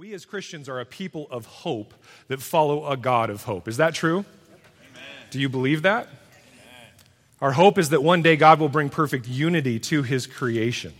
[0.00, 1.92] We as Christians are a people of hope
[2.28, 3.68] that follow a God of hope.
[3.68, 4.20] Is that true?
[4.20, 5.02] Amen.
[5.28, 6.06] Do you believe that?
[6.06, 6.88] Amen.
[7.42, 10.94] Our hope is that one day God will bring perfect unity to his creation.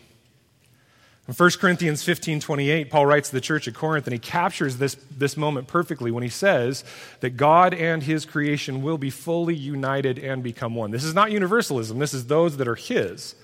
[1.26, 4.76] In 1 Corinthians 15 28, Paul writes to the church at Corinth, and he captures
[4.76, 6.84] this, this moment perfectly when he says
[7.20, 10.90] that God and his creation will be fully united and become one.
[10.90, 13.34] This is not universalism, this is those that are his.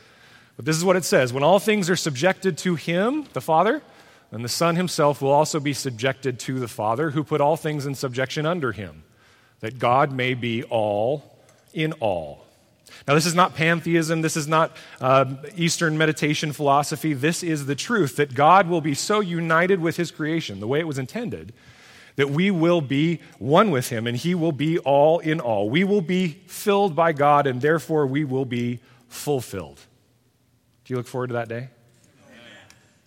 [0.57, 3.81] But this is what it says when all things are subjected to him, the Father,
[4.31, 7.87] and the Son himself will also be subjected to the Father, who put all things
[7.87, 9.05] in subjection under him,
[9.61, 11.39] that God may be all
[11.73, 12.47] in all.
[13.07, 14.23] Now, this is not pantheism.
[14.23, 15.27] This is not uh,
[15.57, 17.13] Eastern meditation philosophy.
[17.13, 20.81] This is the truth that God will be so united with his creation, the way
[20.81, 21.53] it was intended,
[22.17, 25.69] that we will be one with him and he will be all in all.
[25.69, 29.81] We will be filled by God and therefore we will be fulfilled.
[30.85, 31.69] Do you look forward to that day?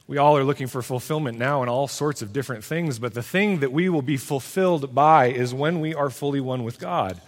[0.10, 3.22] We all are looking for fulfillment now in all sorts of different things, but the
[3.22, 7.22] thing that we will be fulfilled by is when we are fully one with God.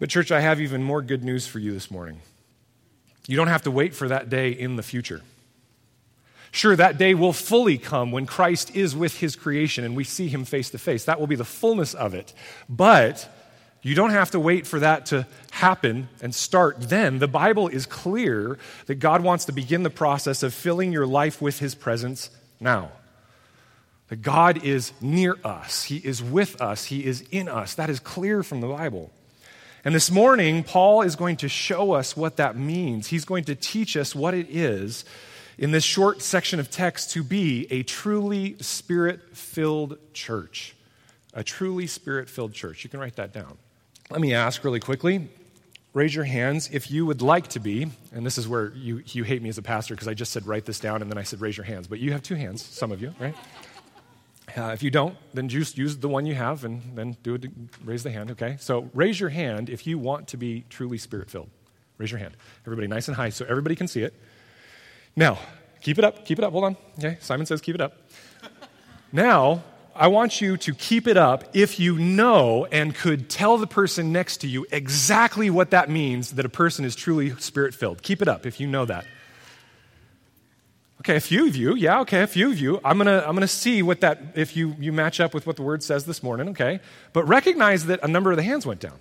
[0.00, 2.20] But, church, I have even more good news for you this morning.
[3.28, 5.22] You don't have to wait for that day in the future.
[6.50, 10.26] Sure, that day will fully come when Christ is with his creation and we see
[10.26, 11.04] him face to face.
[11.04, 12.34] That will be the fullness of it.
[12.68, 13.32] But
[13.82, 17.20] you don't have to wait for that to happen and start then.
[17.20, 21.40] The Bible is clear that God wants to begin the process of filling your life
[21.40, 22.90] with His presence now.
[24.08, 27.74] That God is near us, He is with us, He is in us.
[27.74, 29.12] That is clear from the Bible.
[29.84, 33.06] And this morning, Paul is going to show us what that means.
[33.06, 35.04] He's going to teach us what it is
[35.56, 40.74] in this short section of text to be a truly spirit filled church.
[41.32, 42.82] A truly spirit filled church.
[42.82, 43.56] You can write that down.
[44.10, 45.28] Let me ask really quickly
[45.92, 49.24] raise your hands if you would like to be, and this is where you, you
[49.24, 51.22] hate me as a pastor because I just said write this down and then I
[51.24, 53.34] said raise your hands, but you have two hands, some of you, right?
[54.56, 57.46] Uh, if you don't, then just use the one you have and then do it,
[57.84, 58.56] raise the hand, okay?
[58.60, 61.50] So raise your hand if you want to be truly spirit filled.
[61.98, 62.36] Raise your hand.
[62.64, 64.14] Everybody nice and high so everybody can see it.
[65.16, 65.38] Now,
[65.82, 66.76] keep it up, keep it up, hold on.
[66.98, 68.08] Okay, Simon says keep it up.
[69.12, 69.64] Now,
[69.98, 74.12] I want you to keep it up if you know and could tell the person
[74.12, 78.00] next to you exactly what that means that a person is truly spirit filled.
[78.02, 79.04] Keep it up if you know that.
[81.00, 82.80] Okay, a few of you, yeah, okay, a few of you.
[82.84, 85.62] I'm gonna, I'm gonna see what that, if you, you match up with what the
[85.62, 86.78] word says this morning, okay?
[87.12, 88.98] But recognize that a number of the hands went down.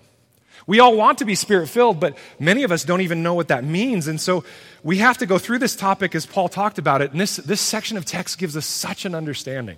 [0.65, 3.49] We all want to be spirit filled, but many of us don't even know what
[3.49, 4.07] that means.
[4.07, 4.43] And so
[4.83, 7.11] we have to go through this topic as Paul talked about it.
[7.11, 9.77] And this, this section of text gives us such an understanding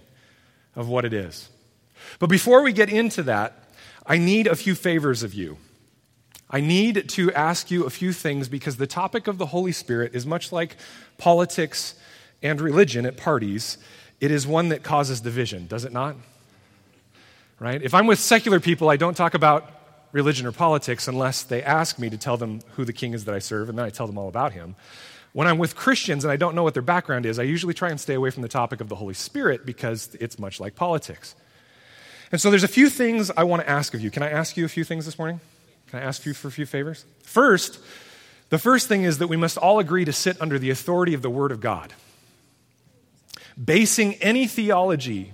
[0.76, 1.50] of what it is.
[2.20, 3.72] But before we get into that,
[4.06, 5.58] I need a few favors of you.
[6.50, 10.16] I need to ask you a few things because the topic of the Holy Spirit
[10.16, 10.78] is much like
[11.18, 11.94] politics
[12.42, 13.78] and religion at parties.
[14.20, 16.16] It is one that causes division, does it not?
[17.60, 17.82] Right?
[17.82, 19.70] If I'm with secular people, I don't talk about
[20.12, 23.36] religion or politics unless they ask me to tell them who the king is that
[23.36, 24.76] I serve, and then I tell them all about him.
[25.34, 27.90] When I'm with Christians and I don't know what their background is, I usually try
[27.90, 31.36] and stay away from the topic of the Holy Spirit because it's much like politics.
[32.32, 34.12] And so there's a few things I want to ask of you.
[34.12, 35.40] Can I ask you a few things this morning?
[35.88, 37.06] Can I ask you for a few favors?
[37.24, 37.80] First,
[38.50, 41.22] the first thing is that we must all agree to sit under the authority of
[41.22, 41.94] the Word of God.
[43.64, 45.34] Basing any theology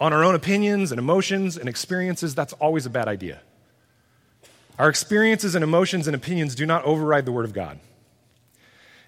[0.00, 3.40] on our own opinions and emotions and experiences, that's always a bad idea.
[4.78, 7.78] Our experiences and emotions and opinions do not override the Word of God.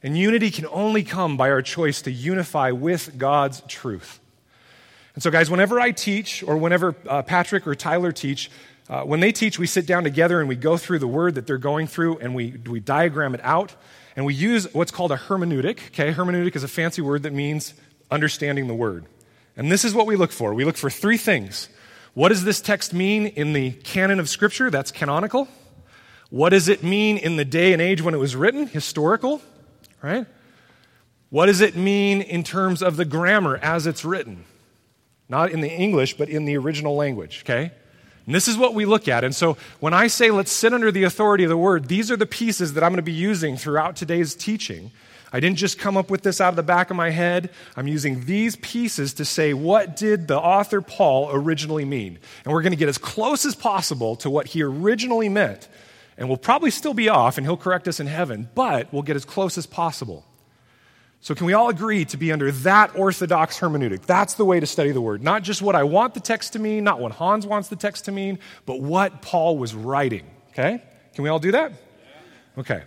[0.02, 4.20] And unity can only come by our choice to unify with God's truth.
[5.14, 8.50] And so, guys, whenever I teach, or whenever uh, Patrick or Tyler teach,
[8.88, 11.46] uh, when they teach, we sit down together and we go through the word that
[11.46, 13.74] they're going through and we, we diagram it out.
[14.14, 15.88] And we use what's called a hermeneutic.
[15.88, 17.74] Okay, hermeneutic is a fancy word that means
[18.10, 19.06] understanding the word.
[19.56, 20.54] And this is what we look for.
[20.54, 21.68] We look for three things.
[22.14, 24.70] What does this text mean in the canon of Scripture?
[24.70, 25.48] That's canonical.
[26.30, 28.66] What does it mean in the day and age when it was written?
[28.66, 29.42] Historical
[30.06, 30.26] right?
[31.30, 34.44] What does it mean in terms of the grammar as it's written?
[35.28, 37.72] Not in the English, but in the original language, okay?
[38.26, 39.24] And this is what we look at.
[39.24, 42.16] And so when I say let's sit under the authority of the word, these are
[42.16, 44.92] the pieces that I'm going to be using throughout today's teaching.
[45.32, 47.50] I didn't just come up with this out of the back of my head.
[47.76, 52.18] I'm using these pieces to say, what did the author Paul originally mean?
[52.44, 55.68] And we're going to get as close as possible to what he originally meant
[56.16, 59.16] and we'll probably still be off, and he'll correct us in heaven, but we'll get
[59.16, 60.24] as close as possible.
[61.20, 64.02] So, can we all agree to be under that orthodox hermeneutic?
[64.02, 65.22] That's the way to study the word.
[65.22, 68.04] Not just what I want the text to mean, not what Hans wants the text
[68.04, 70.30] to mean, but what Paul was writing.
[70.50, 70.82] Okay?
[71.14, 71.72] Can we all do that?
[72.58, 72.82] Okay.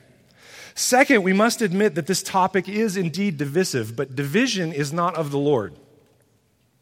[0.73, 5.31] Second, we must admit that this topic is indeed divisive, but division is not of
[5.31, 5.75] the Lord.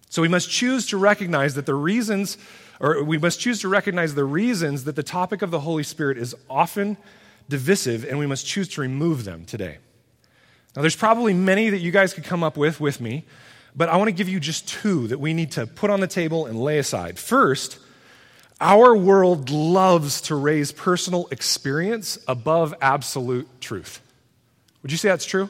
[0.09, 2.37] So we must choose to recognize that the reasons,
[2.79, 6.17] or we must choose to recognize the reasons that the topic of the Holy Spirit
[6.17, 6.97] is often
[7.49, 9.77] divisive, and we must choose to remove them today.
[10.75, 13.25] Now, there's probably many that you guys could come up with with me,
[13.75, 16.07] but I want to give you just two that we need to put on the
[16.07, 17.17] table and lay aside.
[17.17, 17.79] First,
[18.59, 24.01] our world loves to raise personal experience above absolute truth.
[24.81, 25.49] Would you say that's true?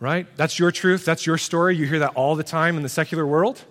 [0.00, 0.26] Right?
[0.36, 1.04] That's your truth.
[1.04, 1.76] That's your story.
[1.76, 3.64] You hear that all the time in the secular world.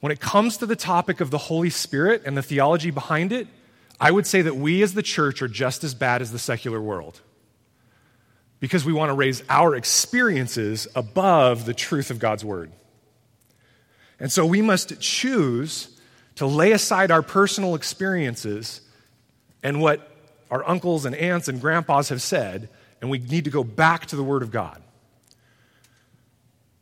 [0.00, 3.46] When it comes to the topic of the Holy Spirit and the theology behind it,
[4.00, 6.80] I would say that we as the church are just as bad as the secular
[6.80, 7.20] world
[8.60, 12.72] because we want to raise our experiences above the truth of God's word.
[14.18, 15.98] And so we must choose
[16.36, 18.82] to lay aside our personal experiences
[19.62, 20.06] and what
[20.50, 22.68] our uncles and aunts and grandpas have said,
[23.00, 24.82] and we need to go back to the Word of God.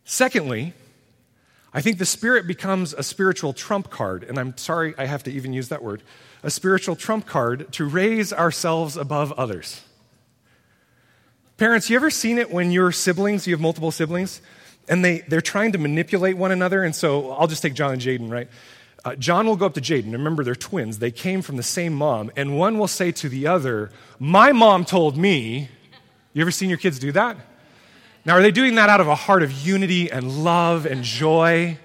[0.05, 0.75] Secondly,
[1.73, 5.33] I think the Spirit becomes a spiritual trump card, and I'm sorry I have to
[5.33, 6.03] even use that word
[6.43, 9.83] a spiritual trump card to raise ourselves above others.
[11.57, 14.41] Parents, you ever seen it when your siblings, you have multiple siblings,
[14.89, 16.85] and they, they're trying to manipulate one another?
[16.85, 18.49] And so I'll just take John and Jaden, right?
[19.05, 20.13] Uh, John will go up to Jaden.
[20.13, 21.01] Remember, they're twins.
[21.01, 22.31] They came from the same mom.
[22.37, 25.69] And one will say to the other, My mom told me.
[26.33, 27.37] You ever seen your kids do that?
[28.29, 31.79] Now, are they doing that out of a heart of unity and love and joy?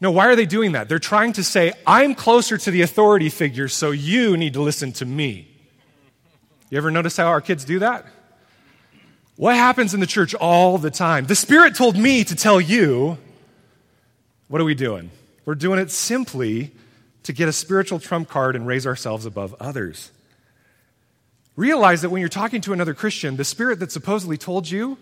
[0.00, 0.88] No, why are they doing that?
[0.88, 4.92] They're trying to say, I'm closer to the authority figure, so you need to listen
[4.92, 5.46] to me.
[6.70, 8.06] You ever notice how our kids do that?
[9.36, 11.26] What happens in the church all the time?
[11.26, 13.18] The Spirit told me to tell you.
[14.48, 15.10] What are we doing?
[15.44, 16.70] We're doing it simply
[17.24, 20.12] to get a spiritual trump card and raise ourselves above others.
[21.56, 24.96] Realize that when you're talking to another Christian, the Spirit that supposedly told you,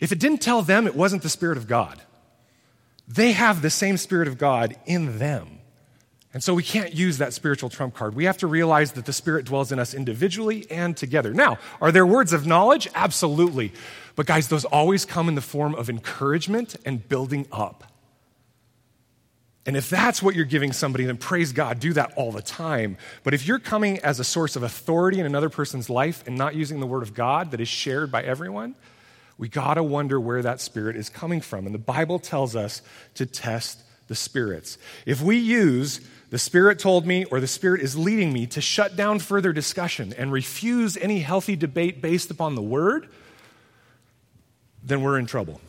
[0.00, 2.00] if it didn't tell them, it wasn't the Spirit of God.
[3.06, 5.58] They have the same Spirit of God in them.
[6.34, 8.14] And so we can't use that spiritual trump card.
[8.14, 11.32] We have to realize that the Spirit dwells in us individually and together.
[11.32, 12.86] Now, are there words of knowledge?
[12.94, 13.72] Absolutely.
[14.14, 17.84] But guys, those always come in the form of encouragement and building up.
[19.64, 22.96] And if that's what you're giving somebody, then praise God, do that all the time.
[23.22, 26.54] But if you're coming as a source of authority in another person's life and not
[26.54, 28.76] using the Word of God that is shared by everyone,
[29.38, 31.64] we got to wonder where that spirit is coming from.
[31.64, 32.82] And the Bible tells us
[33.14, 34.78] to test the spirits.
[35.06, 36.00] If we use
[36.30, 40.12] the Spirit told me, or the Spirit is leading me to shut down further discussion
[40.16, 43.08] and refuse any healthy debate based upon the Word,
[44.82, 45.60] then we're in trouble.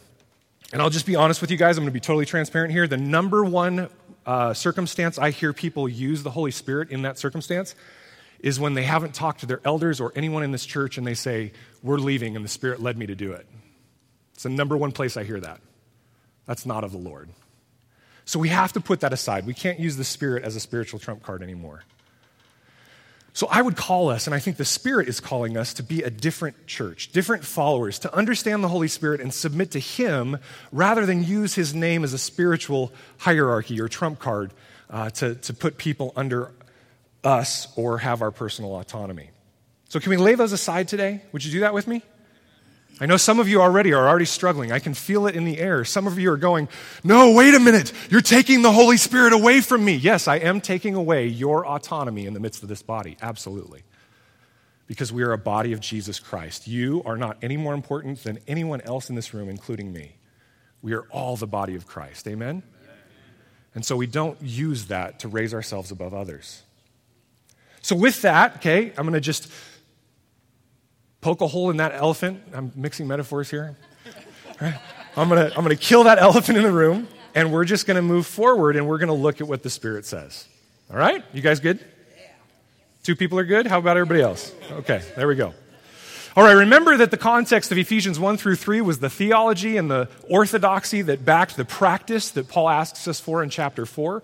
[0.73, 2.87] And I'll just be honest with you guys, I'm going to be totally transparent here.
[2.87, 3.89] The number one
[4.25, 7.73] uh, circumstance I hear people use the Holy Spirit in that circumstance
[8.41, 11.13] is when they haven't talked to their elders or anyone in this church and they
[11.13, 13.47] say, We're leaving and the Spirit led me to do it.
[14.39, 15.59] It's the number one place I hear that.
[16.45, 17.27] That's not of the Lord.
[18.23, 19.45] So we have to put that aside.
[19.45, 21.83] We can't use the Spirit as a spiritual trump card anymore.
[23.33, 26.03] So I would call us, and I think the Spirit is calling us to be
[26.03, 30.37] a different church, different followers, to understand the Holy Spirit and submit to Him
[30.71, 34.53] rather than use His name as a spiritual hierarchy or trump card
[34.89, 36.53] uh, to, to put people under
[37.25, 39.31] us or have our personal autonomy.
[39.89, 41.23] So, can we lay those aside today?
[41.33, 42.03] Would you do that with me?
[43.01, 44.71] I know some of you already are already struggling.
[44.71, 45.85] I can feel it in the air.
[45.85, 46.67] Some of you are going,
[47.03, 47.93] No, wait a minute.
[48.09, 49.95] You're taking the Holy Spirit away from me.
[49.95, 53.15] Yes, I am taking away your autonomy in the midst of this body.
[53.21, 53.83] Absolutely.
[54.85, 56.67] Because we are a body of Jesus Christ.
[56.67, 60.17] You are not any more important than anyone else in this room, including me.
[60.81, 62.27] We are all the body of Christ.
[62.27, 62.63] Amen?
[63.75, 66.63] And so we don't use that to raise ourselves above others.
[67.81, 69.49] So, with that, okay, I'm going to just
[71.21, 72.41] poke a hole in that elephant.
[72.53, 73.77] I'm mixing metaphors here.
[74.61, 74.75] Right?
[75.15, 77.87] I'm going to I'm going to kill that elephant in the room, and we're just
[77.87, 80.47] going to move forward and we're going to look at what the Spirit says.
[80.91, 81.23] All right?
[81.33, 81.79] You guys good?
[83.03, 83.65] Two people are good?
[83.65, 84.53] How about everybody else?
[84.71, 85.53] Okay, there we go.
[86.35, 89.89] All right, remember that the context of Ephesians 1 through 3 was the theology and
[89.89, 94.21] the orthodoxy that backed the practice that Paul asks us for in chapter 4.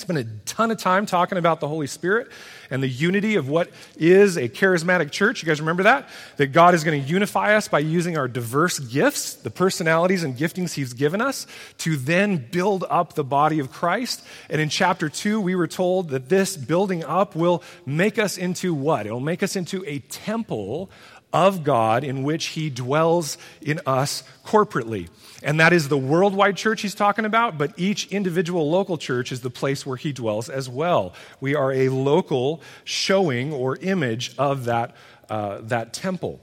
[0.00, 2.28] Spent a ton of time talking about the Holy Spirit
[2.70, 5.42] and the unity of what is a charismatic church.
[5.42, 6.08] You guys remember that?
[6.38, 10.36] That God is going to unify us by using our diverse gifts, the personalities and
[10.36, 11.46] giftings He's given us,
[11.78, 14.24] to then build up the body of Christ.
[14.48, 18.72] And in chapter 2, we were told that this building up will make us into
[18.72, 19.06] what?
[19.06, 20.90] It will make us into a temple
[21.32, 25.08] of God in which He dwells in us corporately.
[25.42, 29.40] And that is the worldwide church he's talking about, but each individual local church is
[29.40, 31.14] the place where he dwells as well.
[31.40, 34.94] We are a local showing or image of that,
[35.30, 36.40] uh, that temple.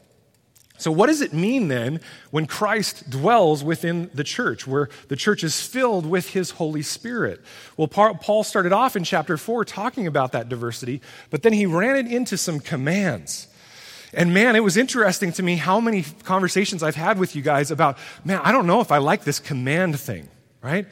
[0.79, 5.43] So, what does it mean then when Christ dwells within the church, where the church
[5.43, 7.41] is filled with his Holy Spirit?
[7.77, 11.01] Well, Paul started off in chapter 4 talking about that diversity,
[11.31, 13.47] but then he ran it into some commands.
[14.13, 17.71] And man, it was interesting to me how many conversations I've had with you guys
[17.71, 20.29] about, man, I don't know if I like this command thing,
[20.61, 20.87] right?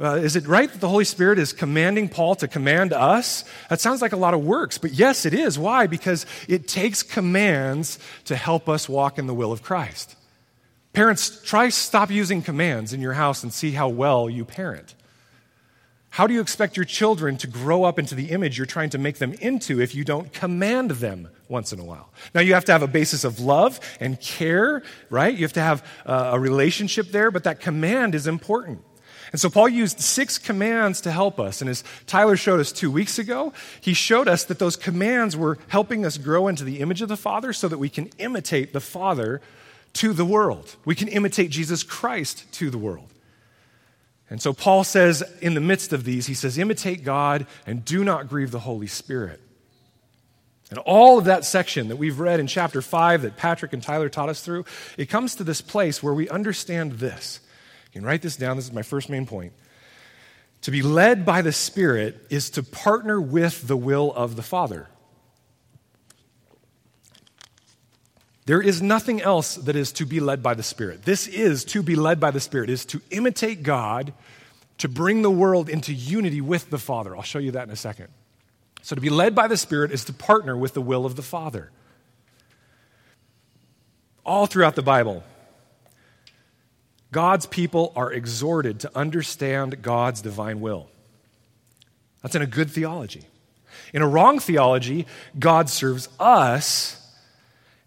[0.00, 3.44] Uh, is it right that the Holy Spirit is commanding Paul to command us?
[3.68, 5.58] That sounds like a lot of works, but yes, it is.
[5.58, 5.86] Why?
[5.86, 10.16] Because it takes commands to help us walk in the will of Christ.
[10.94, 14.94] Parents, try stop using commands in your house and see how well you parent.
[16.14, 18.98] How do you expect your children to grow up into the image you're trying to
[18.98, 22.08] make them into if you don't command them once in a while?
[22.32, 25.34] Now, you have to have a basis of love and care, right?
[25.34, 28.82] You have to have uh, a relationship there, but that command is important.
[29.32, 31.60] And so Paul used six commands to help us.
[31.60, 35.58] And as Tyler showed us two weeks ago, he showed us that those commands were
[35.66, 38.78] helping us grow into the image of the Father so that we can imitate the
[38.78, 39.40] Father
[39.94, 40.76] to the world.
[40.84, 43.13] We can imitate Jesus Christ to the world.
[44.30, 48.04] And so Paul says, in the midst of these, he says, imitate God and do
[48.04, 49.40] not grieve the Holy Spirit.
[50.70, 54.08] And all of that section that we've read in chapter 5 that Patrick and Tyler
[54.08, 54.64] taught us through,
[54.96, 57.40] it comes to this place where we understand this
[57.94, 58.56] you can write this down.
[58.56, 59.52] This is my first main point.
[60.62, 64.88] To be led by the Spirit is to partner with the will of the Father.
[68.46, 71.04] There is nothing else that is to be led by the Spirit.
[71.04, 74.12] This is to be led by the Spirit, is to imitate God,
[74.78, 77.16] to bring the world into unity with the Father.
[77.16, 78.08] I'll show you that in a second.
[78.82, 81.22] So, to be led by the Spirit is to partner with the will of the
[81.22, 81.70] Father.
[84.26, 85.22] All throughout the Bible,
[87.12, 90.88] God's people are exhorted to understand God's divine will.
[92.22, 93.22] That's in a good theology.
[93.92, 95.06] In a wrong theology,
[95.38, 97.00] God serves us,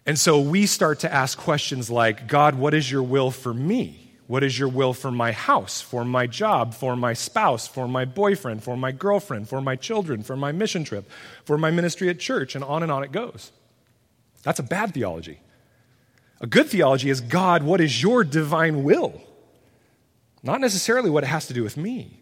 [0.07, 4.13] and so we start to ask questions like God, what is your will for me?
[4.25, 8.05] What is your will for my house, for my job, for my spouse, for my
[8.05, 11.09] boyfriend, for my girlfriend, for my children, for my mission trip,
[11.45, 13.51] for my ministry at church, and on and on it goes?
[14.43, 15.39] That's a bad theology.
[16.39, 19.21] A good theology is God, what is your divine will?
[20.41, 22.21] Not necessarily what it has to do with me.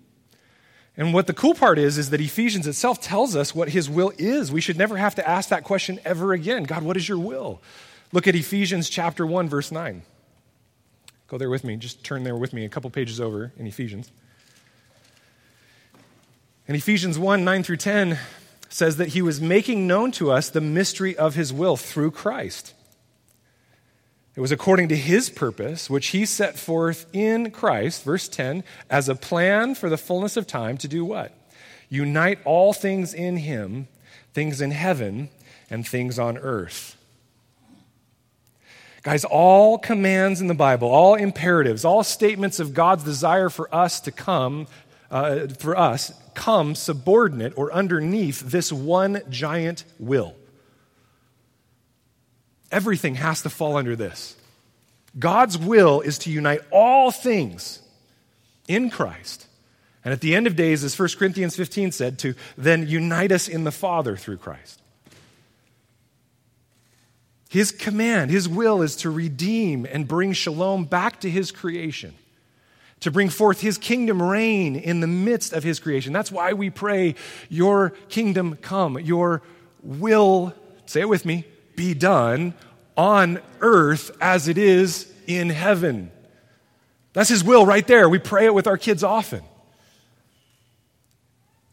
[0.97, 4.13] And what the cool part is, is that Ephesians itself tells us what his will
[4.17, 4.51] is.
[4.51, 7.61] We should never have to ask that question ever again God, what is your will?
[8.11, 10.03] Look at Ephesians chapter 1, verse 9.
[11.27, 11.75] Go there with me.
[11.75, 14.11] Just turn there with me a couple pages over in Ephesians.
[16.67, 18.17] In Ephesians 1, 9 through 10
[18.69, 22.73] says that he was making known to us the mystery of his will through Christ
[24.35, 29.07] it was according to his purpose, which he set forth in Christ, verse 10, as
[29.07, 31.31] a plan for the fullness of time to do what?
[31.87, 33.87] Unite all things in him,
[34.33, 35.29] things in heaven
[35.69, 36.97] and things on earth.
[39.03, 44.01] Guys, all commands in the Bible, all imperatives, all statements of God's desire for us
[44.01, 44.67] to come,
[45.11, 50.35] uh, for us, come subordinate or underneath this one giant will.
[52.71, 54.35] Everything has to fall under this.
[55.17, 57.81] God's will is to unite all things
[58.67, 59.47] in Christ.
[60.03, 63.47] And at the end of days, as 1 Corinthians 15 said, to then unite us
[63.47, 64.81] in the Father through Christ.
[67.49, 72.13] His command, his will is to redeem and bring shalom back to his creation,
[72.99, 76.11] to bring forth his kingdom reign in the midst of his creation.
[76.11, 77.15] That's why we pray,
[77.49, 79.41] Your kingdom come, your
[79.81, 80.53] will,
[80.85, 81.45] say it with me,
[81.75, 82.53] be done
[82.97, 86.11] on earth as it is in heaven.
[87.13, 88.09] That's His will right there.
[88.09, 89.41] We pray it with our kids often.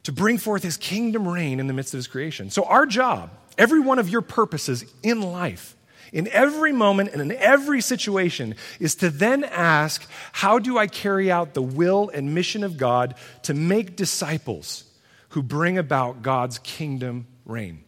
[0.05, 2.51] To bring forth His kingdom reign in the midst of His creation.
[2.51, 5.77] So, our job, every one of your purposes in life,
[6.13, 11.31] in every moment and in every situation, is to then ask, How do I carry
[11.31, 14.85] out the will and mission of God to make disciples
[15.31, 17.85] who bring about God's kingdom reign?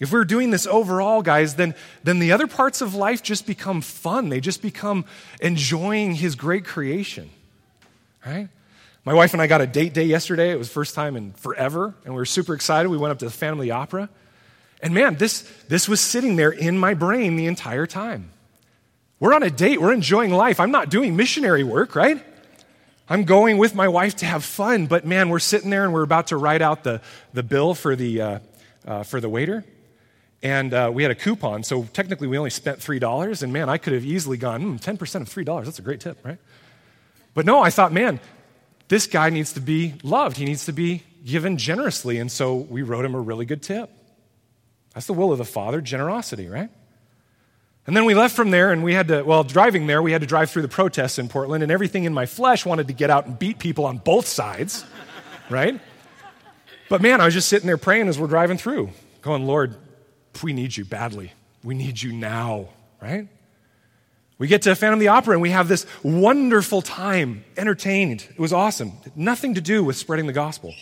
[0.00, 3.82] If we're doing this overall, guys, then, then the other parts of life just become
[3.82, 4.30] fun.
[4.30, 5.04] They just become
[5.42, 7.28] enjoying His great creation,
[8.24, 8.48] right?
[9.04, 10.50] My wife and I got a date day yesterday.
[10.50, 12.88] It was first time in forever, and we were super excited.
[12.88, 14.08] We went up to the family opera.
[14.82, 18.30] And man, this, this was sitting there in my brain the entire time.
[19.18, 19.82] We're on a date.
[19.82, 20.60] We're enjoying life.
[20.60, 22.24] I'm not doing missionary work, right?
[23.06, 26.04] I'm going with my wife to have fun, but man, we're sitting there and we're
[26.04, 27.02] about to write out the,
[27.34, 28.38] the bill for the, uh,
[28.86, 29.64] uh, for the waiter.
[30.42, 33.42] And uh, we had a coupon, so technically we only spent $3.
[33.42, 36.18] And man, I could have easily gone, mm, 10% of $3, that's a great tip,
[36.24, 36.38] right?
[37.34, 38.20] But no, I thought, man,
[38.88, 40.36] this guy needs to be loved.
[40.36, 42.18] He needs to be given generously.
[42.18, 43.90] And so we wrote him a really good tip.
[44.94, 46.70] That's the will of the Father, generosity, right?
[47.86, 50.20] And then we left from there and we had to, well, driving there, we had
[50.20, 53.10] to drive through the protests in Portland, and everything in my flesh wanted to get
[53.10, 54.84] out and beat people on both sides,
[55.50, 55.80] right?
[56.88, 58.90] But man, I was just sitting there praying as we're driving through,
[59.22, 59.76] going, Lord,
[60.42, 61.32] we need you badly.
[61.62, 62.68] We need you now,
[63.00, 63.28] right?
[64.38, 68.26] We get to Phantom of the Opera and we have this wonderful time, entertained.
[68.30, 68.92] It was awesome.
[69.14, 70.74] Nothing to do with spreading the gospel.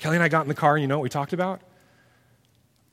[0.00, 1.60] Kelly and I got in the car, and you know what we talked about?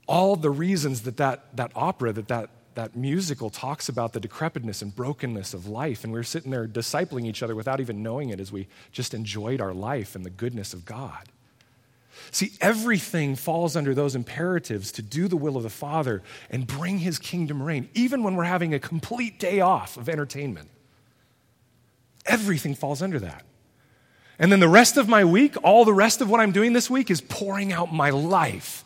[0.07, 4.81] All the reasons that that, that opera, that, that that musical talks about the decrepitness
[4.81, 6.03] and brokenness of life.
[6.03, 9.13] And we were sitting there discipling each other without even knowing it as we just
[9.13, 11.29] enjoyed our life and the goodness of God.
[12.31, 17.00] See, everything falls under those imperatives to do the will of the Father and bring
[17.00, 20.69] His kingdom reign, even when we're having a complete day off of entertainment.
[22.25, 23.43] Everything falls under that.
[24.38, 26.89] And then the rest of my week, all the rest of what I'm doing this
[26.89, 28.84] week is pouring out my life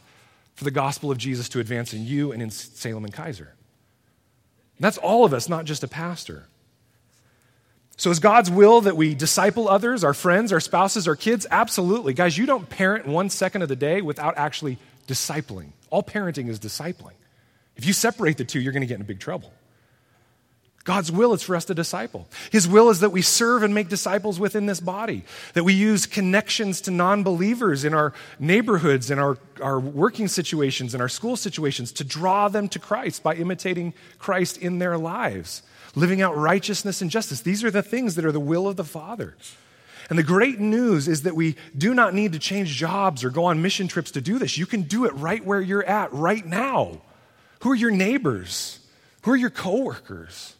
[0.55, 3.49] for the gospel of Jesus to advance in you and in Salem and Keizer.
[4.79, 6.45] That's all of us, not just a pastor.
[7.99, 11.45] So, is God's will that we disciple others, our friends, our spouses, our kids?
[11.51, 12.13] Absolutely.
[12.13, 15.71] Guys, you don't parent one second of the day without actually discipling.
[15.89, 17.11] All parenting is discipling.
[17.75, 19.51] If you separate the two, you're going to get in big trouble.
[20.85, 22.29] God's will is for us to disciple.
[22.53, 26.05] His will is that we serve and make disciples within this body, that we use
[26.05, 31.35] connections to non believers in our neighborhoods, in our, our working situations, in our school
[31.35, 35.63] situations to draw them to Christ by imitating Christ in their lives,
[35.95, 37.41] living out righteousness and justice.
[37.41, 39.35] These are the things that are the will of the Father.
[40.09, 43.45] And the great news is that we do not need to change jobs or go
[43.45, 44.57] on mission trips to do this.
[44.57, 47.01] You can do it right where you're at right now.
[47.61, 48.79] Who are your neighbors?
[49.23, 50.55] Who are your coworkers?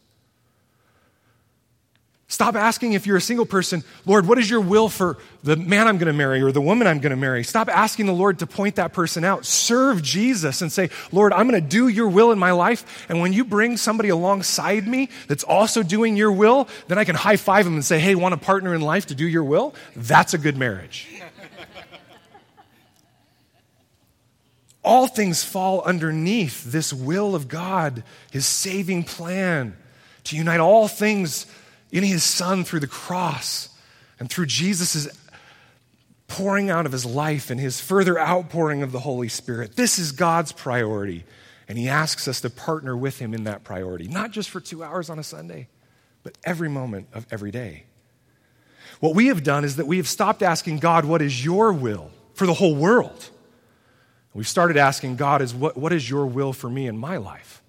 [2.32, 5.88] Stop asking if you're a single person, Lord, what is your will for the man
[5.88, 7.44] I'm going to marry or the woman I'm going to marry?
[7.44, 9.48] Stop asking the Lord to point that person out.
[9.48, 13.08] Serve Jesus and say, Lord, I'm going to do your will in my life.
[13.10, 17.16] And when you bring somebody alongside me that's also doing your will, then I can
[17.16, 19.74] high five them and say, hey, want a partner in life to do your will?
[19.96, 21.08] That's a good marriage.
[24.84, 29.76] All things fall underneath this will of God, his saving plan
[30.26, 31.48] to unite all things
[31.92, 33.70] in his son through the cross
[34.20, 35.08] and through Jesus'
[36.28, 39.76] pouring out of his life and his further outpouring of the Holy Spirit.
[39.76, 41.26] This is God's priority.
[41.68, 44.84] And he asks us to partner with him in that priority, not just for two
[44.84, 45.68] hours on a Sunday,
[46.24, 47.84] but every moment of every day.
[49.00, 52.12] What we have done is that we have stopped asking God, What is your will
[52.34, 53.30] for the whole world?
[54.34, 57.62] We've started asking God, is what, what is your will for me in my life?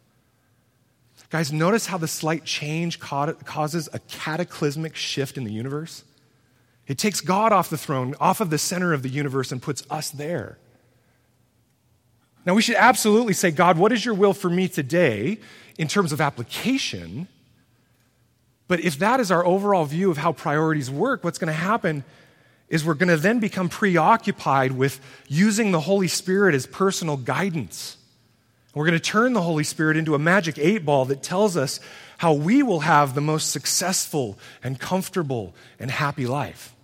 [1.31, 6.03] Guys, notice how the slight change causes a cataclysmic shift in the universe?
[6.89, 9.85] It takes God off the throne, off of the center of the universe, and puts
[9.89, 10.59] us there.
[12.45, 15.39] Now, we should absolutely say, God, what is your will for me today
[15.79, 17.29] in terms of application?
[18.67, 22.03] But if that is our overall view of how priorities work, what's going to happen
[22.69, 27.99] is we're going to then become preoccupied with using the Holy Spirit as personal guidance.
[28.75, 31.81] We're going to turn the Holy Spirit into a magic eight ball that tells us
[32.19, 36.75] how we will have the most successful and comfortable and happy life.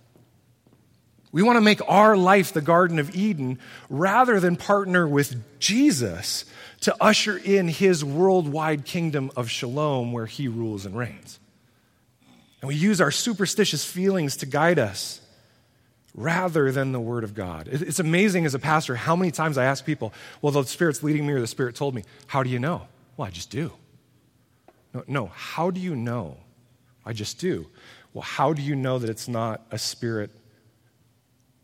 [1.31, 6.45] We want to make our life the Garden of Eden rather than partner with Jesus
[6.81, 11.39] to usher in his worldwide kingdom of shalom where he rules and reigns.
[12.61, 15.21] And we use our superstitious feelings to guide us
[16.17, 17.69] rather than the Word of God.
[17.71, 21.25] It's amazing as a pastor how many times I ask people, Well, the Spirit's leading
[21.25, 22.03] me or the Spirit told me.
[22.25, 22.87] How do you know?
[23.15, 23.71] Well, I just do.
[24.93, 26.37] No, no, how do you know?
[27.05, 27.67] I just do.
[28.13, 30.31] Well, how do you know that it's not a spirit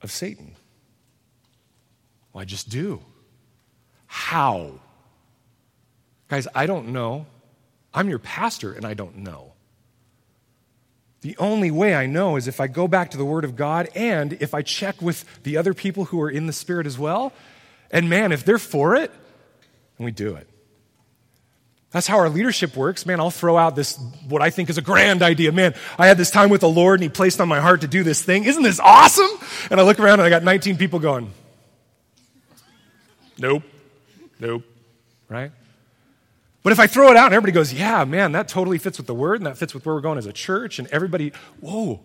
[0.02, 0.56] of Satan?
[2.32, 3.02] Well, I just do.
[4.06, 4.80] How?
[6.28, 7.26] Guys, I don't know.
[7.94, 9.53] I'm your pastor and I don't know.
[11.24, 13.88] The only way I know is if I go back to the Word of God
[13.96, 17.32] and if I check with the other people who are in the Spirit as well.
[17.92, 19.10] And man, if they're for it,
[19.98, 20.50] then we do it.
[21.92, 23.06] That's how our leadership works.
[23.06, 25.54] Man, I'll throw out this, what I think is a grand idea.
[25.54, 27.88] Man, I had this time with the Lord and He placed on my heart to
[27.88, 28.44] do this thing.
[28.44, 29.30] Isn't this awesome?
[29.72, 31.32] And I look around and I got 19 people going,
[33.38, 33.64] nope,
[34.40, 34.64] nope,
[35.30, 35.52] right?
[36.63, 39.06] But if I throw it out and everybody goes, yeah, man, that totally fits with
[39.06, 41.99] the word and that fits with where we're going as a church, and everybody, whoa,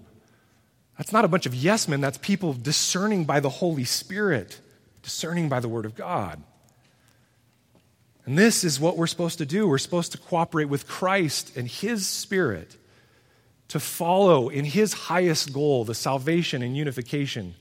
[0.97, 4.61] that's not a bunch of yes men, that's people discerning by the Holy Spirit,
[5.03, 6.43] discerning by the word of God.
[8.27, 9.67] And this is what we're supposed to do.
[9.67, 12.77] We're supposed to cooperate with Christ and his spirit
[13.69, 17.55] to follow in his highest goal, the salvation and unification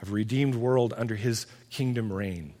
[0.00, 2.54] of a redeemed world under his kingdom reign.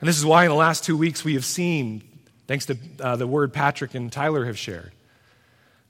[0.00, 2.02] And this is why in the last two weeks we have seen
[2.50, 4.90] thanks to uh, the word Patrick and Tyler have shared.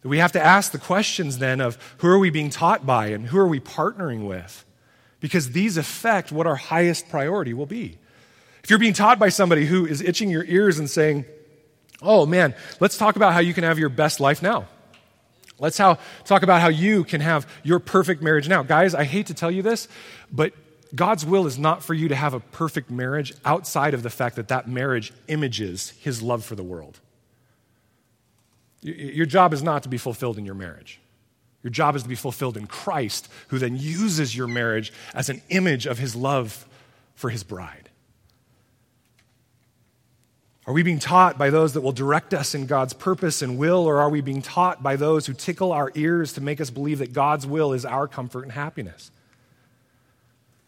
[0.02, 3.06] That we have to ask the questions then of who are we being taught by
[3.06, 4.66] and who are we partnering with?
[5.20, 7.96] Because these affect what our highest priority will be.
[8.62, 11.24] If you're being taught by somebody who is itching your ears and saying,
[12.02, 14.66] Oh man, let's talk about how you can have your best life now.
[15.58, 15.96] Let's how,
[16.26, 18.62] talk about how you can have your perfect marriage now.
[18.62, 19.88] Guys, I hate to tell you this,
[20.30, 20.52] but
[20.94, 24.36] God's will is not for you to have a perfect marriage outside of the fact
[24.36, 26.98] that that marriage images his love for the world.
[28.82, 31.00] Your job is not to be fulfilled in your marriage.
[31.62, 35.42] Your job is to be fulfilled in Christ, who then uses your marriage as an
[35.50, 36.66] image of his love
[37.14, 37.90] for his bride.
[40.66, 43.86] Are we being taught by those that will direct us in God's purpose and will,
[43.86, 46.98] or are we being taught by those who tickle our ears to make us believe
[46.98, 49.10] that God's will is our comfort and happiness?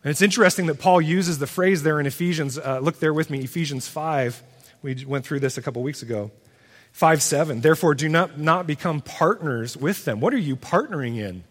[0.05, 2.59] And it's interesting that Paul uses the phrase there in Ephesians.
[2.59, 4.43] Uh, look there with me, Ephesians 5.
[4.83, 6.33] We went through this a couple weeks ago.
[6.93, 7.61] 5 7.
[7.61, 10.21] Therefore, do not, not become partners with them.
[10.21, 11.45] What are you partnering in?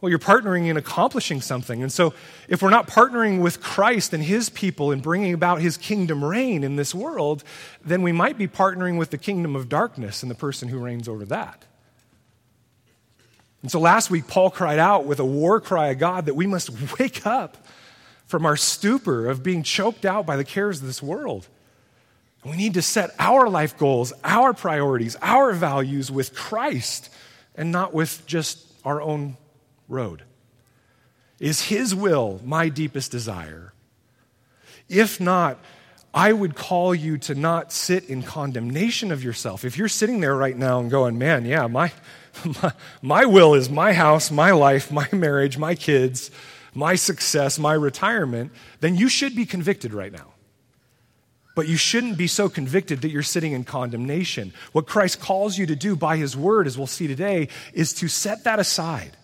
[0.00, 1.82] Well, you're partnering in accomplishing something.
[1.82, 2.12] And so,
[2.48, 6.62] if we're not partnering with Christ and his people in bringing about his kingdom reign
[6.62, 7.42] in this world,
[7.82, 11.08] then we might be partnering with the kingdom of darkness and the person who reigns
[11.08, 11.64] over that.
[13.64, 16.46] And so, last week, Paul cried out with a war cry of God that we
[16.46, 17.56] must wake up
[18.26, 21.48] from our stupor of being choked out by the cares of this world.
[22.44, 27.08] We need to set our life goals, our priorities, our values with Christ
[27.54, 29.38] and not with just our own
[29.88, 30.24] road.
[31.40, 33.72] Is His will my deepest desire?
[34.90, 35.58] If not,
[36.12, 39.64] I would call you to not sit in condemnation of yourself.
[39.64, 41.92] If you're sitting there right now and going, man, yeah, my,
[42.62, 46.30] my, my will is my house, my life, my marriage, my kids,
[46.74, 50.32] my success, my retirement, then you should be convicted right now.
[51.54, 54.52] But you shouldn't be so convicted that you're sitting in condemnation.
[54.72, 58.08] What Christ calls you to do by his word, as we'll see today, is to
[58.08, 59.16] set that aside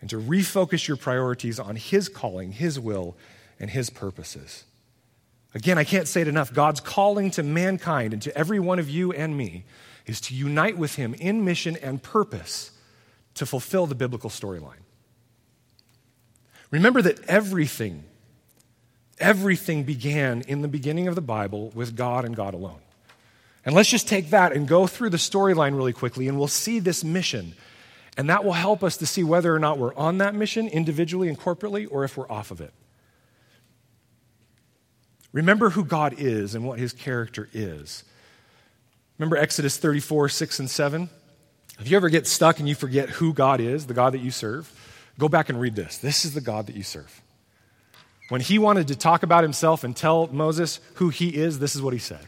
[0.00, 3.16] and to refocus your priorities on his calling, his will,
[3.58, 4.64] and his purposes.
[5.54, 6.52] Again, I can't say it enough.
[6.52, 9.64] God's calling to mankind and to every one of you and me
[10.08, 12.72] is to unite with him in mission and purpose
[13.34, 14.82] to fulfill the biblical storyline.
[16.72, 18.04] Remember that everything
[19.20, 22.78] Everything began in the beginning of the Bible with God and God alone.
[23.64, 26.78] And let's just take that and go through the storyline really quickly, and we'll see
[26.78, 27.54] this mission.
[28.16, 31.28] And that will help us to see whether or not we're on that mission individually
[31.28, 32.72] and corporately, or if we're off of it.
[35.32, 38.04] Remember who God is and what his character is.
[39.18, 41.10] Remember Exodus 34, 6 and 7?
[41.80, 44.30] If you ever get stuck and you forget who God is, the God that you
[44.30, 44.70] serve,
[45.18, 45.98] go back and read this.
[45.98, 47.22] This is the God that you serve.
[48.28, 51.82] When he wanted to talk about himself and tell Moses who he is, this is
[51.82, 52.26] what he said.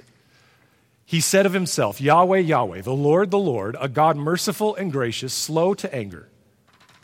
[1.04, 5.34] He said of himself, Yahweh, Yahweh, the Lord, the Lord, a God merciful and gracious,
[5.34, 6.28] slow to anger.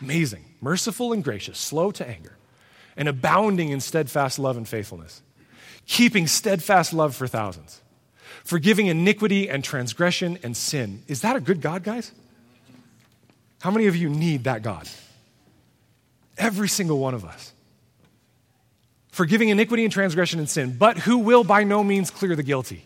[0.01, 0.45] Amazing.
[0.61, 2.37] Merciful and gracious, slow to anger,
[2.97, 5.23] and abounding in steadfast love and faithfulness,
[5.87, 7.83] keeping steadfast love for thousands,
[8.47, 11.03] forgiving iniquity and transgression and sin.
[11.07, 12.13] Is that a good God, guys?
[13.61, 14.89] How many of you need that God?
[16.39, 17.53] Every single one of us
[19.17, 22.85] forgiving iniquity and transgression and sin, but who will by no means clear the guilty,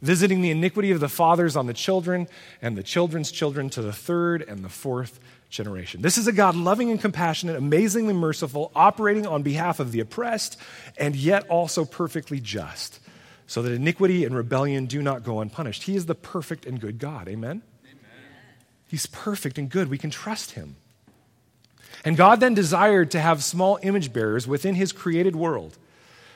[0.00, 2.26] visiting the iniquity of the fathers on the children
[2.62, 6.00] and the children's children to the third and the fourth generation.
[6.00, 10.58] This is a God loving and compassionate, amazingly merciful, operating on behalf of the oppressed,
[10.96, 12.98] and yet also perfectly just,
[13.46, 15.84] so that iniquity and rebellion do not go unpunished.
[15.84, 17.28] He is the perfect and good God.
[17.28, 17.62] Amen?
[17.84, 18.00] Amen.
[18.88, 19.88] He's perfect and good.
[19.88, 20.76] We can trust him.
[22.04, 25.78] And God then desired to have small image bearers within his created world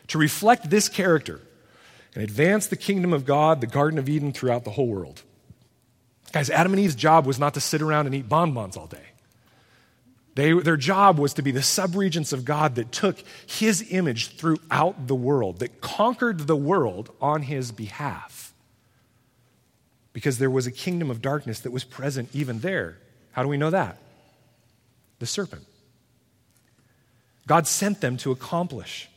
[0.09, 1.41] to reflect this character
[2.15, 5.23] and advance the kingdom of God, the Garden of Eden, throughout the whole world.
[6.33, 9.10] Guys, Adam and Eve's job was not to sit around and eat bonbons all day.
[10.35, 15.07] They, their job was to be the subregents of God that took his image throughout
[15.09, 18.55] the world, that conquered the world on his behalf.
[20.13, 22.99] Because there was a kingdom of darkness that was present even there.
[23.33, 23.99] How do we know that?
[25.21, 25.65] the serpent.
[27.47, 29.09] God sent them to accomplish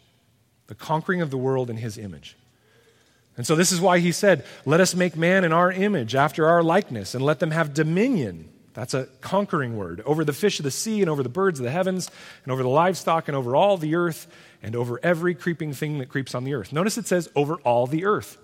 [0.67, 2.37] the conquering of the world in his image.
[3.35, 6.47] And so, this is why he said, Let us make man in our image, after
[6.47, 8.49] our likeness, and let them have dominion.
[8.73, 11.63] That's a conquering word over the fish of the sea, and over the birds of
[11.63, 12.09] the heavens,
[12.43, 14.27] and over the livestock, and over all the earth,
[14.61, 16.73] and over every creeping thing that creeps on the earth.
[16.73, 18.37] Notice it says, over all the earth.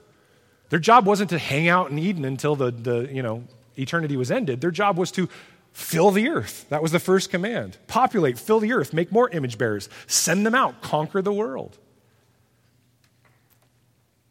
[0.70, 3.44] Their job wasn't to hang out in Eden until the, the you know,
[3.78, 4.62] eternity was ended.
[4.62, 5.28] Their job was to
[5.72, 6.68] Fill the earth.
[6.70, 7.78] That was the first command.
[7.88, 11.78] Populate, fill the earth, make more image bearers, send them out, conquer the world.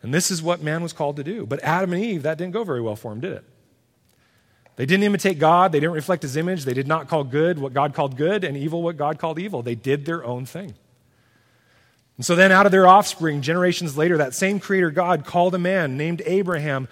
[0.03, 1.47] And this is what man was called to do.
[1.47, 3.45] But Adam and Eve, that didn't go very well for them, did it?
[4.79, 5.73] They didn't imitate God.
[5.73, 6.65] They didn't reflect his image.
[6.65, 9.61] They did not call good what God called good and evil what God called evil.
[9.61, 10.75] They did their own thing.
[12.17, 15.59] And so then, out of their offspring, generations later, that same creator God called a
[15.59, 16.87] man named Abraham,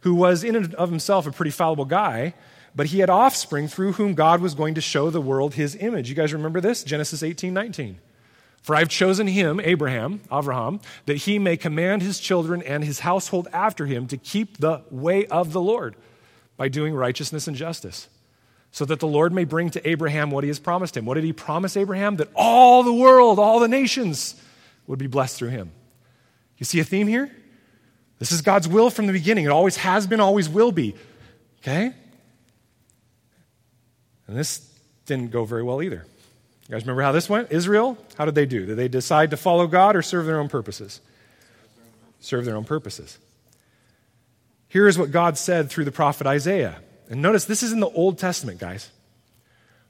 [0.00, 2.32] who was in and of himself a pretty fallible guy,
[2.74, 6.08] but he had offspring through whom God was going to show the world his image.
[6.08, 6.84] You guys remember this?
[6.84, 7.98] Genesis 18 19.
[8.62, 13.46] For I've chosen him, Abraham, Abraham, that he may command his children and his household
[13.52, 15.96] after him to keep the way of the Lord
[16.56, 18.08] by doing righteousness and justice,
[18.70, 21.06] so that the Lord may bring to Abraham what he has promised him.
[21.06, 22.16] What did he promise Abraham?
[22.16, 24.40] That all the world, all the nations
[24.86, 25.70] would be blessed through him.
[26.58, 27.30] You see a theme here?
[28.18, 29.44] This is God's will from the beginning.
[29.44, 30.94] It always has been, always will be.
[31.60, 31.92] Okay?
[34.26, 34.66] And this
[35.04, 36.06] didn't go very well either.
[36.68, 37.52] You guys remember how this went?
[37.52, 38.66] Israel, how did they do?
[38.66, 41.00] Did they decide to follow God or serve their own purposes?
[42.18, 43.18] Serve their own purposes.
[44.76, 46.76] Here is what God said through the prophet Isaiah.
[47.08, 48.90] And notice this is in the Old Testament, guys.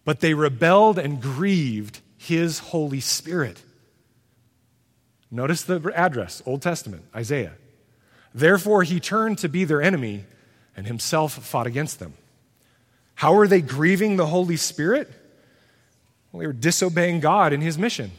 [0.05, 3.61] But they rebelled and grieved his Holy Spirit.
[5.29, 7.55] Notice the address, Old Testament, Isaiah.
[8.33, 10.23] Therefore, he turned to be their enemy
[10.77, 12.15] and himself fought against them.
[13.17, 15.11] How are they grieving the Holy Spirit?
[16.31, 18.13] Well, they were disobeying God in his mission.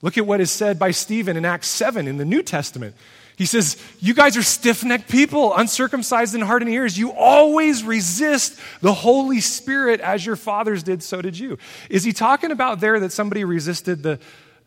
[0.00, 2.94] Look at what is said by Stephen in Acts 7 in the New Testament.
[3.36, 6.98] He says, You guys are stiff necked people, uncircumcised in heart and ears.
[6.98, 11.58] You always resist the Holy Spirit as your fathers did, so did you.
[11.90, 14.18] Is he talking about there that somebody resisted the,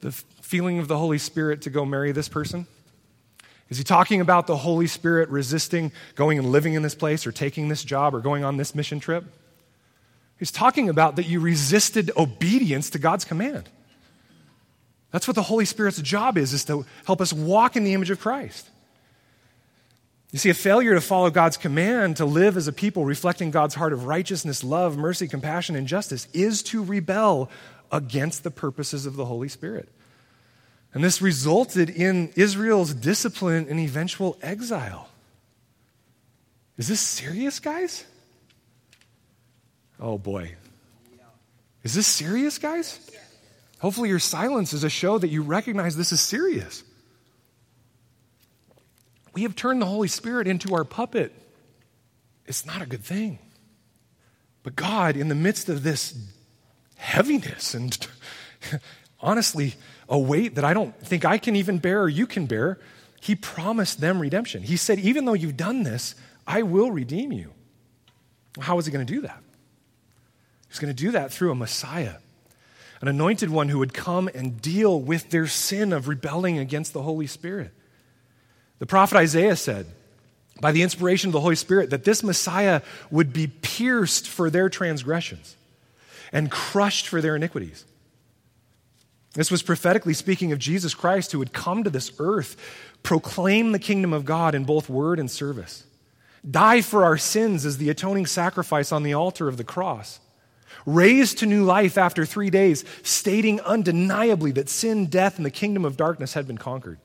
[0.02, 2.68] the feeling of the Holy Spirit to go marry this person?
[3.70, 7.32] Is he talking about the Holy Spirit resisting going and living in this place or
[7.32, 9.26] taking this job or going on this mission trip?
[10.38, 13.70] He's talking about that you resisted obedience to God's command.
[15.12, 18.10] That's what the Holy Spirit's job is, is to help us walk in the image
[18.10, 18.70] of Christ.
[20.32, 23.74] You see, a failure to follow God's command to live as a people reflecting God's
[23.74, 27.50] heart of righteousness, love, mercy, compassion, and justice is to rebel
[27.92, 29.90] against the purposes of the Holy Spirit.
[30.94, 35.10] And this resulted in Israel's discipline and eventual exile.
[36.78, 38.06] Is this serious, guys?
[40.00, 40.56] Oh boy.
[41.84, 43.00] Is this serious, guys?
[43.80, 46.84] Hopefully, your silence is a show that you recognize this is serious.
[49.34, 51.34] We have turned the Holy Spirit into our puppet.
[52.46, 53.40] It's not a good thing.
[54.64, 56.14] But God, in the midst of this
[56.98, 57.98] heaviness and
[59.22, 59.76] honestly,
[60.10, 62.80] a weight that I don't think I can even bear or you can bear,
[63.22, 64.64] He promised them redemption.
[64.64, 66.16] He said, Even though you've done this,
[66.46, 67.54] I will redeem you.
[68.60, 69.42] How is He going to do that?
[70.68, 72.16] He's going to do that through a Messiah,
[73.02, 77.02] an anointed one who would come and deal with their sin of rebelling against the
[77.02, 77.72] Holy Spirit.
[78.80, 79.88] The prophet Isaiah said,
[80.62, 84.70] by the inspiration of the Holy Spirit, that this Messiah would be pierced for their
[84.70, 85.56] transgressions
[86.34, 87.86] and crushed for their iniquities.
[89.34, 92.58] This was prophetically speaking of Jesus Christ who would come to this earth,
[93.04, 95.86] proclaim the kingdom of God in both word and service,
[96.50, 100.20] die for our sins as the atoning sacrifice on the altar of the cross
[100.94, 105.86] raised to new life after three days, stating undeniably that sin, death, and the kingdom
[105.86, 107.00] of darkness had been conquered.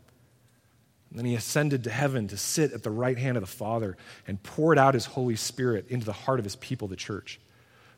[1.11, 3.97] And then he ascended to heaven to sit at the right hand of the Father
[4.27, 7.41] and poured out his Holy Spirit into the heart of his people, the church,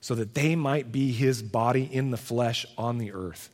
[0.00, 3.48] so that they might be his body in the flesh on the earth,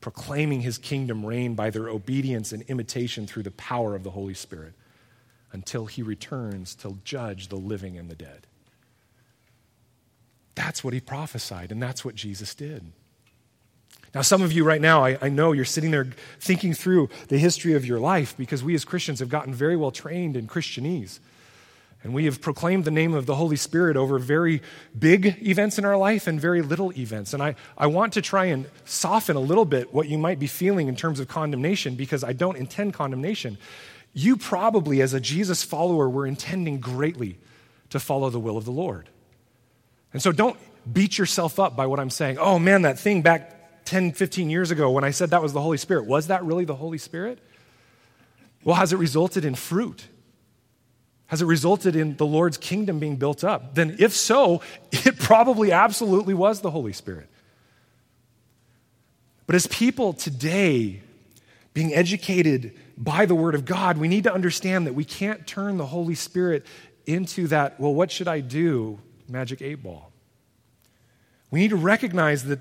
[0.00, 4.34] proclaiming his kingdom reign by their obedience and imitation through the power of the Holy
[4.34, 4.72] Spirit
[5.52, 8.46] until he returns to judge the living and the dead.
[10.54, 12.92] That's what he prophesied, and that's what Jesus did.
[14.14, 16.06] Now, some of you right now, I, I, know you're sitting there
[16.38, 19.90] thinking through the history of your life because we as Christians have gotten very well
[19.90, 21.18] trained in Christianese.
[22.04, 24.62] And we have proclaimed the name of the Holy Spirit over very
[24.96, 27.32] big events in our life and very little events.
[27.32, 30.46] And I, I want to try and soften a little bit what you might be
[30.46, 33.56] feeling in terms of condemnation because I don't intend condemnation.
[34.12, 37.38] You probably, as a Jesus follower, were intending greatly
[37.88, 39.08] to follow the will of the Lord.
[40.14, 40.56] And so don't
[40.90, 42.38] beat yourself up by what I'm saying.
[42.38, 45.60] Oh man, that thing back 10, 15 years ago when I said that was the
[45.60, 47.38] Holy Spirit, was that really the Holy Spirit?
[48.62, 50.06] Well, has it resulted in fruit?
[51.26, 53.74] Has it resulted in the Lord's kingdom being built up?
[53.74, 57.28] Then, if so, it probably absolutely was the Holy Spirit.
[59.46, 61.02] But as people today,
[61.74, 65.76] being educated by the Word of God, we need to understand that we can't turn
[65.76, 66.64] the Holy Spirit
[67.04, 70.12] into that, well, what should I do magic eight ball.
[71.50, 72.60] We need to recognize that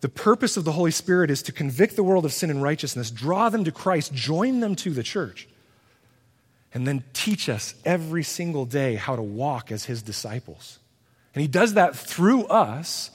[0.00, 3.10] the purpose of the Holy Spirit is to convict the world of sin and righteousness,
[3.10, 5.48] draw them to Christ, join them to the church.
[6.74, 10.80] and then teach us every single day how to walk as his disciples.
[11.32, 13.12] And he does that through us,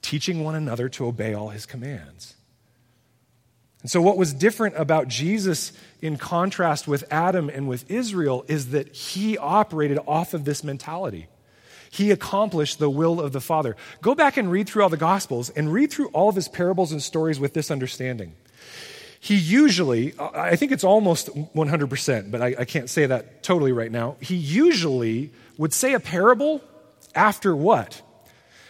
[0.00, 2.36] teaching one another to obey all his commands.
[3.82, 8.70] And so, what was different about Jesus in contrast with Adam and with Israel is
[8.70, 11.28] that he operated off of this mentality.
[11.96, 13.74] He accomplished the will of the Father.
[14.02, 16.92] Go back and read through all the Gospels and read through all of his parables
[16.92, 18.34] and stories with this understanding.
[19.18, 23.90] He usually, I think it's almost 100%, but I, I can't say that totally right
[23.90, 24.16] now.
[24.20, 26.62] He usually would say a parable
[27.14, 28.02] after what?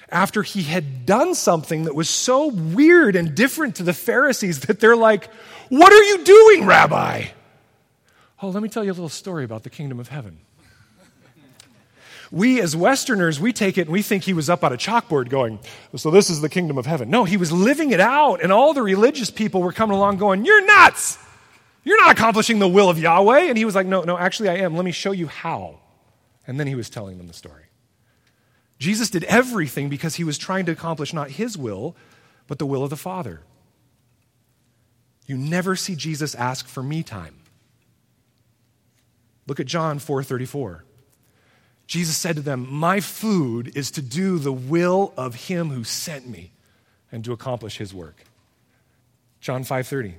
[0.09, 4.79] After he had done something that was so weird and different to the Pharisees that
[4.79, 5.29] they're like,
[5.69, 7.25] What are you doing, Rabbi?
[8.41, 10.39] Oh, let me tell you a little story about the kingdom of heaven.
[12.31, 15.29] We, as Westerners, we take it and we think he was up on a chalkboard
[15.29, 15.59] going,
[15.95, 17.11] So this is the kingdom of heaven.
[17.11, 20.45] No, he was living it out, and all the religious people were coming along going,
[20.45, 21.19] You're nuts!
[21.87, 23.43] You're not accomplishing the will of Yahweh.
[23.43, 24.75] And he was like, No, no, actually, I am.
[24.75, 25.79] Let me show you how.
[26.47, 27.65] And then he was telling them the story.
[28.79, 31.97] Jesus did everything because he was trying to accomplish not his will,
[32.47, 33.41] but the will of the Father.
[35.27, 37.37] You never see Jesus ask for me time.
[39.47, 40.83] Look at John 4:34.
[41.87, 46.29] Jesus said to them, "My food is to do the will of him who sent
[46.29, 46.53] me
[47.12, 48.25] and to accomplish his work."
[49.40, 50.16] John 5:30.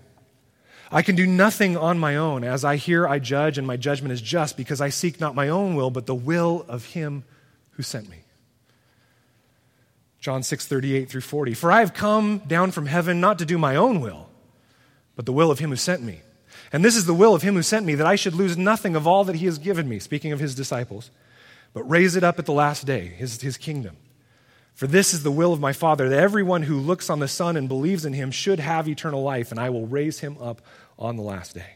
[0.89, 2.45] I can do nothing on my own.
[2.45, 5.49] As I hear, I judge, and my judgment is just because I seek not my
[5.49, 7.25] own will, but the will of him
[7.71, 8.19] who sent me.
[10.21, 11.53] John 6:38 through 40.
[11.53, 14.29] For I have come down from heaven not to do my own will,
[15.17, 16.21] but the will of him who sent me.
[16.71, 18.95] And this is the will of him who sent me, that I should lose nothing
[18.95, 21.11] of all that he has given me, speaking of his disciples,
[21.77, 23.95] but raise it up at the last day, his, his kingdom.
[24.73, 27.55] For this is the will of my Father, that everyone who looks on the Son
[27.55, 30.63] and believes in him should have eternal life, and I will raise him up
[30.97, 31.75] on the last day.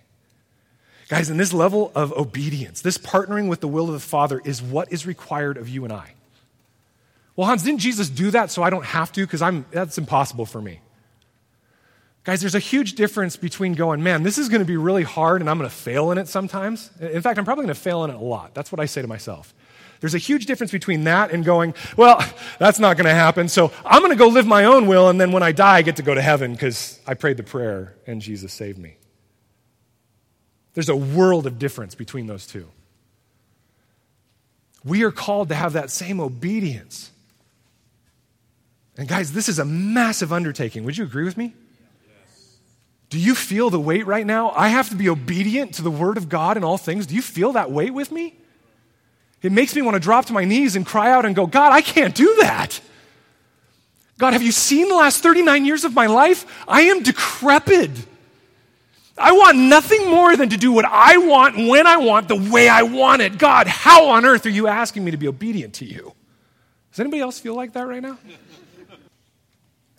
[1.07, 4.59] Guys, in this level of obedience, this partnering with the will of the Father is
[4.59, 6.15] what is required of you and I.
[7.35, 9.21] Well, Hans, didn't Jesus do that so I don't have to?
[9.21, 10.79] Because I'm that's impossible for me.
[12.23, 15.41] Guys, there's a huge difference between going, man, this is going to be really hard
[15.41, 16.89] and I'm going to fail in it sometimes.
[16.99, 18.55] In fact, I'm probably going to fail in it a lot.
[18.55, 19.53] That's what I say to myself.
[20.01, 22.21] There's a huge difference between that and going, well,
[22.59, 23.47] that's not going to happen.
[23.47, 25.07] So I'm going to go live my own will.
[25.07, 27.43] And then when I die, I get to go to heaven because I prayed the
[27.43, 28.97] prayer and Jesus saved me.
[30.73, 32.67] There's a world of difference between those two.
[34.83, 37.11] We are called to have that same obedience
[38.97, 40.83] and guys, this is a massive undertaking.
[40.83, 41.53] Would you agree with me?
[43.09, 44.51] Do you feel the weight right now?
[44.51, 47.07] I have to be obedient to the word of God in all things.
[47.07, 48.37] Do you feel that weight with me?
[49.41, 51.71] It makes me want to drop to my knees and cry out and go, God,
[51.71, 52.79] I can't do that.
[54.17, 56.45] God, have you seen the last 39 years of my life?
[56.67, 57.89] I am decrepit.
[59.17, 62.69] I want nothing more than to do what I want when I want, the way
[62.69, 63.37] I want it.
[63.37, 66.13] God, how on earth are you asking me to be obedient to you?
[66.91, 68.17] Does anybody else feel like that right now?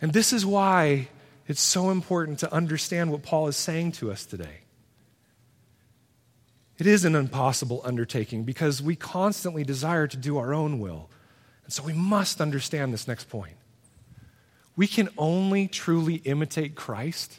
[0.00, 1.08] And this is why
[1.48, 4.60] it's so important to understand what Paul is saying to us today.
[6.78, 11.10] It is an impossible undertaking because we constantly desire to do our own will.
[11.64, 13.56] And so we must understand this next point.
[14.74, 17.38] We can only truly imitate Christ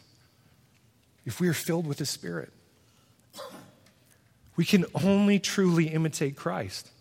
[1.26, 2.54] if we are filled with His Spirit.
[4.56, 6.92] We can only truly imitate Christ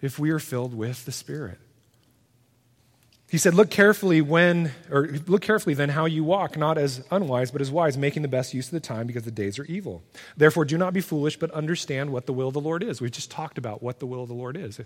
[0.00, 1.58] if we are filled with the Spirit.
[3.30, 7.52] He said, Look carefully when, or look carefully then how you walk, not as unwise,
[7.52, 10.02] but as wise, making the best use of the time because the days are evil.
[10.36, 13.00] Therefore, do not be foolish, but understand what the will of the Lord is.
[13.00, 14.80] We just talked about what the will of the Lord is.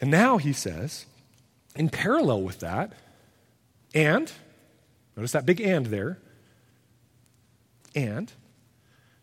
[0.00, 1.06] And now he says,
[1.74, 2.92] in parallel with that,
[3.92, 4.30] and,
[5.16, 6.18] notice that big and there,
[7.96, 8.32] and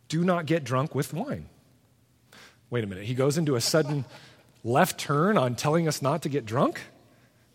[0.09, 1.47] do not get drunk with wine.
[2.69, 3.05] Wait a minute.
[3.05, 4.03] He goes into a sudden
[4.65, 6.81] left turn on telling us not to get drunk?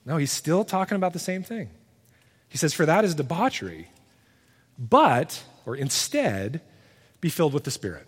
[0.07, 1.69] No, he's still talking about the same thing.
[2.49, 3.89] He says, For that is debauchery,
[4.79, 6.61] but, or instead,
[7.21, 8.07] be filled with the Spirit.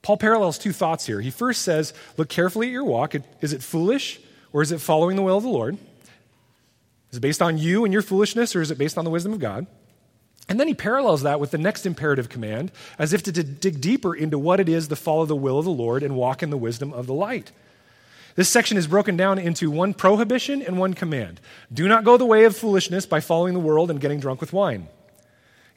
[0.00, 1.20] Paul parallels two thoughts here.
[1.20, 3.14] He first says, Look carefully at your walk.
[3.40, 4.18] Is it foolish
[4.52, 5.76] or is it following the will of the Lord?
[7.10, 9.32] Is it based on you and your foolishness or is it based on the wisdom
[9.32, 9.66] of God?
[10.48, 14.14] And then he parallels that with the next imperative command as if to dig deeper
[14.14, 16.56] into what it is to follow the will of the Lord and walk in the
[16.56, 17.50] wisdom of the light.
[18.36, 21.40] This section is broken down into one prohibition and one command.
[21.72, 24.52] Do not go the way of foolishness by following the world and getting drunk with
[24.52, 24.88] wine.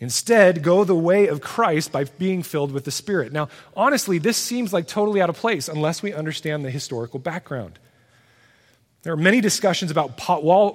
[0.02, 3.32] Instead, go the way of Christ by being filled with the Spirit.
[3.34, 7.80] Now, honestly, this seems like totally out of place unless we understand the historical background.
[9.04, 10.20] There are many discussions about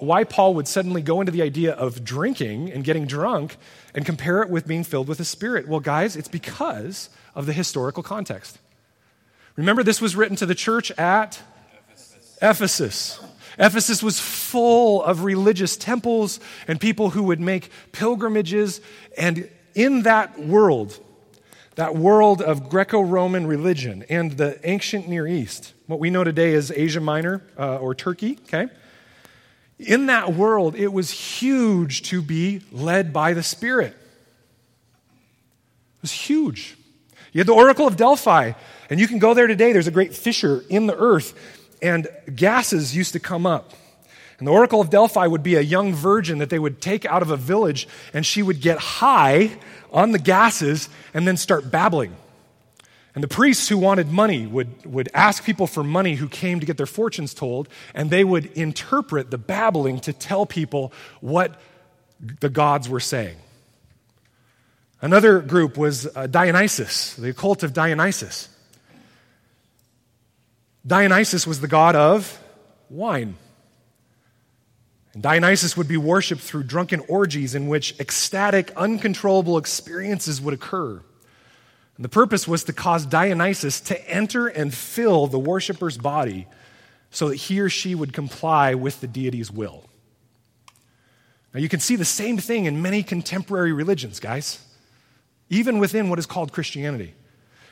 [0.02, 3.56] why Paul would suddenly go into the idea of drinking and getting drunk
[3.94, 5.68] and compare it with being filled with the Spirit.
[5.68, 8.58] Well, guys, it's because of the historical context.
[9.56, 11.42] Remember, this was written to the church at
[12.42, 13.20] Ephesus.
[13.58, 14.02] Ephesus.
[14.02, 18.80] Was full of religious temples and people who would make pilgrimages.
[19.16, 20.98] And in that world,
[21.74, 26.54] that world of Greco Roman religion and the ancient Near East, what we know today
[26.54, 28.68] as Asia Minor uh, or Turkey, okay?
[29.78, 33.92] In that world, it was huge to be led by the Spirit.
[35.96, 36.76] It was huge.
[37.32, 38.52] You had the Oracle of Delphi,
[38.88, 39.72] and you can go there today.
[39.72, 41.34] There's a great fissure in the earth,
[41.84, 43.74] and gases used to come up.
[44.38, 47.20] And the Oracle of Delphi would be a young virgin that they would take out
[47.20, 49.58] of a village, and she would get high
[49.92, 52.16] on the gases and then start babbling.
[53.14, 56.66] And the priests who wanted money would, would ask people for money who came to
[56.66, 61.54] get their fortunes told, and they would interpret the babbling to tell people what
[62.40, 63.36] the gods were saying.
[65.02, 68.48] Another group was uh, Dionysus, the cult of Dionysus.
[70.86, 72.40] Dionysus was the god of
[72.90, 73.36] wine.
[75.14, 81.00] And Dionysus would be worshiped through drunken orgies in which ecstatic, uncontrollable experiences would occur.
[81.96, 86.48] And the purpose was to cause Dionysus to enter and fill the worshiper's body
[87.10, 89.84] so that he or she would comply with the deity's will.
[91.54, 94.58] Now, you can see the same thing in many contemporary religions, guys,
[95.48, 97.14] even within what is called Christianity.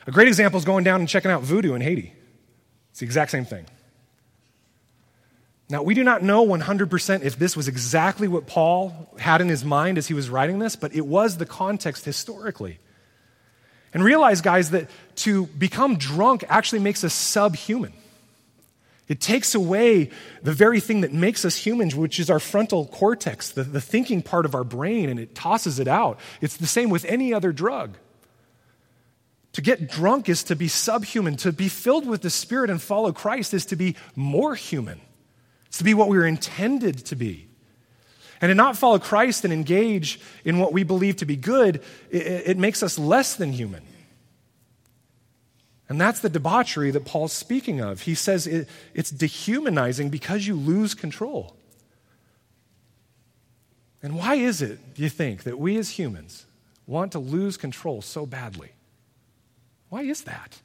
[0.07, 2.13] A great example is going down and checking out voodoo in Haiti.
[2.93, 3.65] It's the exact same thing.
[5.67, 9.65] Now, we do not know 100% if this was exactly what Paul had in his
[9.65, 12.77] mind as he was writing this, but it was the context historically.
[13.95, 17.93] And realize, guys, that to become drunk actually makes us subhuman.
[19.07, 20.11] It takes away
[20.43, 24.21] the very thing that makes us humans, which is our frontal cortex, the, the thinking
[24.21, 26.19] part of our brain, and it tosses it out.
[26.41, 27.97] It's the same with any other drug.
[29.53, 31.37] To get drunk is to be subhuman.
[31.37, 34.99] To be filled with the Spirit and follow Christ is to be more human.
[35.67, 37.47] It's to be what we were intended to be.
[38.41, 42.47] And to not follow Christ and engage in what we believe to be good, it,
[42.47, 43.83] it makes us less than human.
[45.87, 48.01] And that's the debauchery that Paul's speaking of.
[48.01, 51.55] He says it, it's dehumanizing because you lose control.
[54.01, 56.45] And why is it, do you think, that we as humans
[56.87, 58.71] want to lose control so badly?
[59.93, 60.59] Why is that?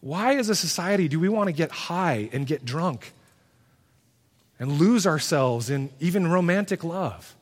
[0.00, 3.12] Why, as a society, do we want to get high and get drunk
[4.58, 7.36] and lose ourselves in even romantic love?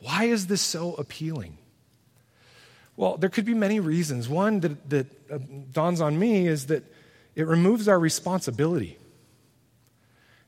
[0.00, 1.56] Why is this so appealing?
[2.94, 4.28] Well, there could be many reasons.
[4.28, 5.38] One that, that uh,
[5.72, 6.84] dawns on me is that
[7.34, 8.98] it removes our responsibility.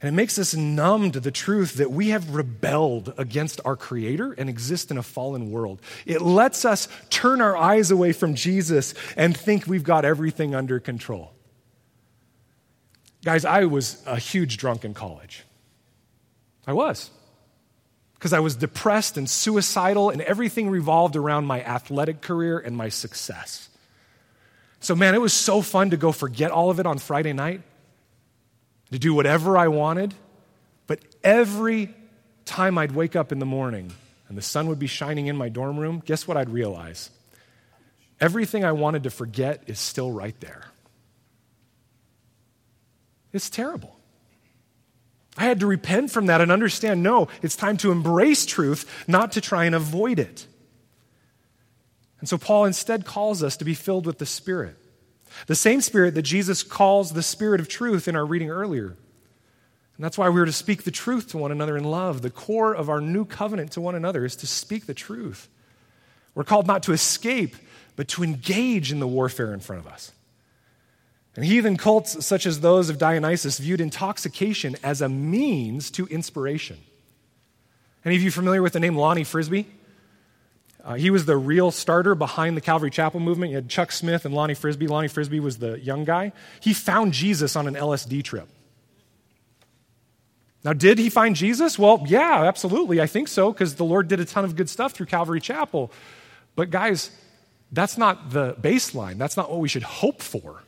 [0.02, 4.32] And it makes us numb to the truth that we have rebelled against our Creator
[4.32, 5.80] and exist in a fallen world.
[6.06, 10.80] It lets us turn our eyes away from Jesus and think we've got everything under
[10.80, 11.32] control.
[13.24, 15.44] Guys, I was a huge drunk in college.
[16.66, 17.08] I was.
[18.14, 22.88] Because I was depressed and suicidal, and everything revolved around my athletic career and my
[22.88, 23.68] success.
[24.80, 27.62] So, man, it was so fun to go forget all of it on Friday night
[28.92, 30.14] to do whatever I wanted.
[30.86, 31.94] But every
[32.44, 33.92] time I'd wake up in the morning
[34.28, 37.10] and the sun would be shining in my dorm room, guess what I'd realize?
[38.20, 40.64] Everything I wanted to forget is still right there.
[43.32, 43.96] It's terrible.
[45.36, 49.32] I had to repent from that and understand no, it's time to embrace truth, not
[49.32, 50.46] to try and avoid it.
[52.20, 54.76] And so Paul instead calls us to be filled with the Spirit.
[55.46, 58.96] The same Spirit that Jesus calls the Spirit of truth in our reading earlier.
[59.96, 62.22] And that's why we're to speak the truth to one another in love.
[62.22, 65.48] The core of our new covenant to one another is to speak the truth.
[66.34, 67.56] We're called not to escape,
[67.94, 70.12] but to engage in the warfare in front of us.
[71.34, 76.78] And heathen cults, such as those of Dionysus, viewed intoxication as a means to inspiration.
[78.04, 79.66] Any of you familiar with the name Lonnie Frisbee?
[80.84, 83.50] Uh, he was the real starter behind the Calvary Chapel movement.
[83.50, 84.88] You had Chuck Smith and Lonnie Frisbee.
[84.88, 86.32] Lonnie Frisbee was the young guy.
[86.60, 88.48] He found Jesus on an LSD trip.
[90.64, 91.78] Now, did he find Jesus?
[91.78, 93.00] Well, yeah, absolutely.
[93.00, 95.92] I think so, because the Lord did a ton of good stuff through Calvary Chapel.
[96.54, 97.10] But, guys,
[97.70, 99.18] that's not the baseline.
[99.18, 100.62] That's not what we should hope for.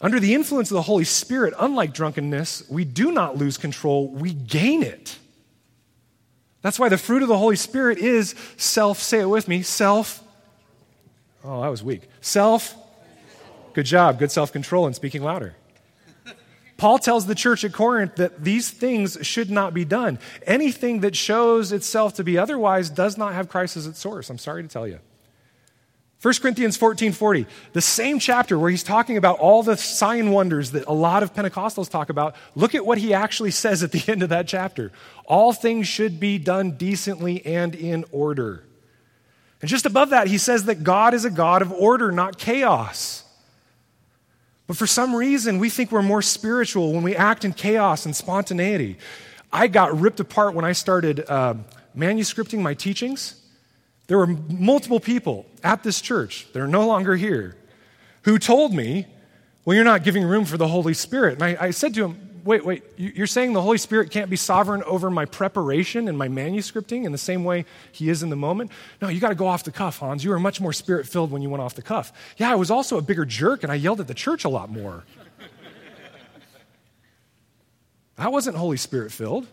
[0.00, 4.32] Under the influence of the Holy Spirit, unlike drunkenness, we do not lose control, we
[4.32, 5.18] gain it.
[6.62, 10.22] That's why the fruit of the Holy Spirit is self, say it with me, self.
[11.44, 12.02] Oh, that was weak.
[12.20, 12.74] Self.
[13.74, 14.18] Good job.
[14.18, 15.54] Good self control and speaking louder.
[16.76, 20.20] Paul tells the church at Corinth that these things should not be done.
[20.46, 24.30] Anything that shows itself to be otherwise does not have Christ as its source.
[24.30, 25.00] I'm sorry to tell you.
[26.20, 30.72] 1 Corinthians 14 40, the same chapter where he's talking about all the sign wonders
[30.72, 34.02] that a lot of Pentecostals talk about, look at what he actually says at the
[34.10, 34.90] end of that chapter.
[35.26, 38.64] All things should be done decently and in order.
[39.60, 43.24] And just above that, he says that God is a God of order, not chaos.
[44.66, 48.14] But for some reason, we think we're more spiritual when we act in chaos and
[48.14, 48.98] spontaneity.
[49.52, 51.54] I got ripped apart when I started uh,
[51.96, 53.37] manuscripting my teachings.
[54.08, 57.56] There were multiple people at this church that are no longer here
[58.22, 59.06] who told me,
[59.64, 61.34] Well, you're not giving room for the Holy Spirit.
[61.34, 64.36] And I, I said to him, Wait, wait, you're saying the Holy Spirit can't be
[64.36, 68.36] sovereign over my preparation and my manuscripting in the same way he is in the
[68.36, 68.70] moment?
[69.02, 70.24] No, you got to go off the cuff, Hans.
[70.24, 72.10] You were much more spirit filled when you went off the cuff.
[72.38, 74.70] Yeah, I was also a bigger jerk and I yelled at the church a lot
[74.70, 75.04] more.
[78.16, 79.46] that wasn't Holy Spirit filled.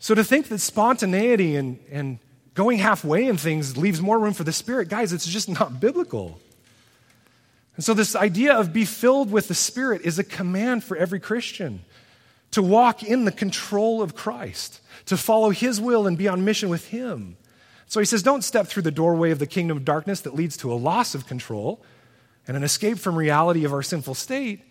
[0.00, 2.18] So to think that spontaneity and, and
[2.54, 4.88] going halfway in things leaves more room for the Spirit.
[4.88, 6.38] Guys, it's just not biblical.
[7.76, 11.20] And so, this idea of be filled with the Spirit is a command for every
[11.20, 11.80] Christian
[12.50, 16.68] to walk in the control of Christ, to follow His will and be on mission
[16.68, 17.36] with Him.
[17.92, 20.56] So he says, don't step through the doorway of the kingdom of darkness that leads
[20.58, 21.82] to a loss of control
[22.48, 24.62] and an escape from reality of our sinful state.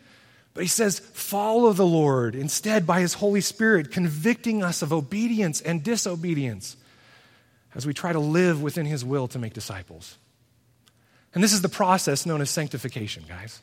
[0.55, 5.61] But he says, follow the Lord instead by his Holy Spirit, convicting us of obedience
[5.61, 6.77] and disobedience
[7.75, 10.17] as we try to live within His will to make disciples.
[11.33, 13.61] And this is the process known as sanctification, guys.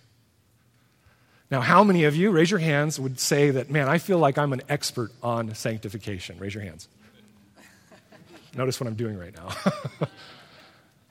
[1.51, 4.37] Now, how many of you, raise your hands, would say that, man, I feel like
[4.37, 6.39] I'm an expert on sanctification?
[6.39, 6.89] Raise your hands.
[8.55, 10.09] Notice what I'm doing right now.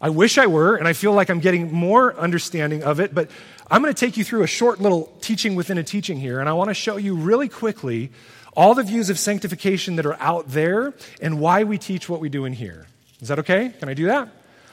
[0.01, 3.31] I wish I were, and I feel like I'm getting more understanding of it, but
[3.69, 6.47] I'm going to take you through a short little teaching within a teaching here, and
[6.47, 8.11] I want to show you really quickly
[8.57, 12.27] all the views of sanctification that are out there and why we teach what we
[12.27, 12.87] do in here.
[13.21, 13.69] Is that okay?
[13.69, 14.29] Can I do that?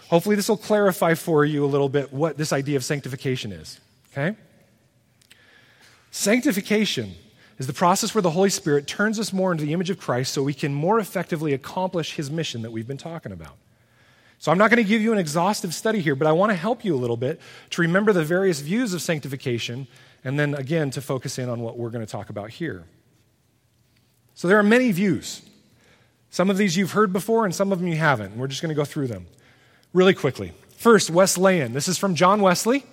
[0.08, 3.78] Hopefully, this will clarify for you a little bit what this idea of sanctification is.
[4.12, 4.36] Okay?
[6.10, 7.14] Sanctification
[7.58, 10.32] is the process where the Holy Spirit turns us more into the image of Christ
[10.32, 13.56] so we can more effectively accomplish his mission that we've been talking about.
[14.38, 16.56] So, I'm not going to give you an exhaustive study here, but I want to
[16.56, 17.38] help you a little bit
[17.70, 19.86] to remember the various views of sanctification
[20.22, 22.84] and then again to focus in on what we're going to talk about here.
[24.34, 25.42] So there are many views.
[26.30, 28.36] Some of these you've heard before, and some of them you haven't.
[28.36, 29.26] We're just going to go through them
[29.92, 30.52] really quickly.
[30.76, 31.72] First, Wesleyan.
[31.72, 32.84] This is from John Wesley,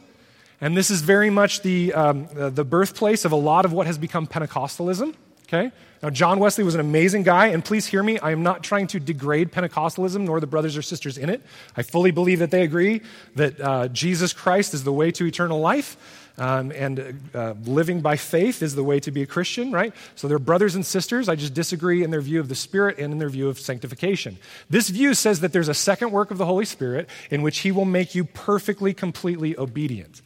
[0.61, 3.97] and this is very much the, um, the birthplace of a lot of what has
[3.97, 5.15] become Pentecostalism.
[5.47, 5.71] Okay?
[6.01, 8.17] Now, John Wesley was an amazing guy, and please hear me.
[8.19, 11.41] I am not trying to degrade Pentecostalism nor the brothers or sisters in it.
[11.75, 13.01] I fully believe that they agree
[13.35, 16.20] that uh, Jesus Christ is the way to eternal life.
[16.41, 19.93] Um, and uh, living by faith is the way to be a Christian, right?
[20.15, 21.29] So they're brothers and sisters.
[21.29, 24.39] I just disagree in their view of the Spirit and in their view of sanctification.
[24.67, 27.71] This view says that there's a second work of the Holy Spirit in which He
[27.71, 30.23] will make you perfectly, completely obedient.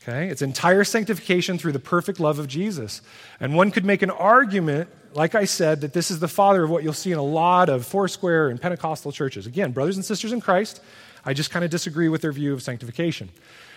[0.00, 0.28] Okay?
[0.28, 3.02] It's entire sanctification through the perfect love of Jesus.
[3.40, 6.70] And one could make an argument, like I said, that this is the father of
[6.70, 9.48] what you'll see in a lot of Foursquare and Pentecostal churches.
[9.48, 10.80] Again, brothers and sisters in Christ,
[11.24, 13.30] I just kind of disagree with their view of sanctification.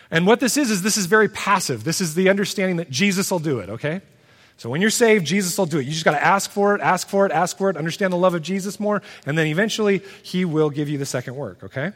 [0.09, 1.83] And what this is, is this is very passive.
[1.83, 4.01] This is the understanding that Jesus will do it, okay?
[4.57, 5.85] So when you're saved, Jesus will do it.
[5.85, 8.17] You just got to ask for it, ask for it, ask for it, understand the
[8.17, 11.91] love of Jesus more, and then eventually he will give you the second work, okay?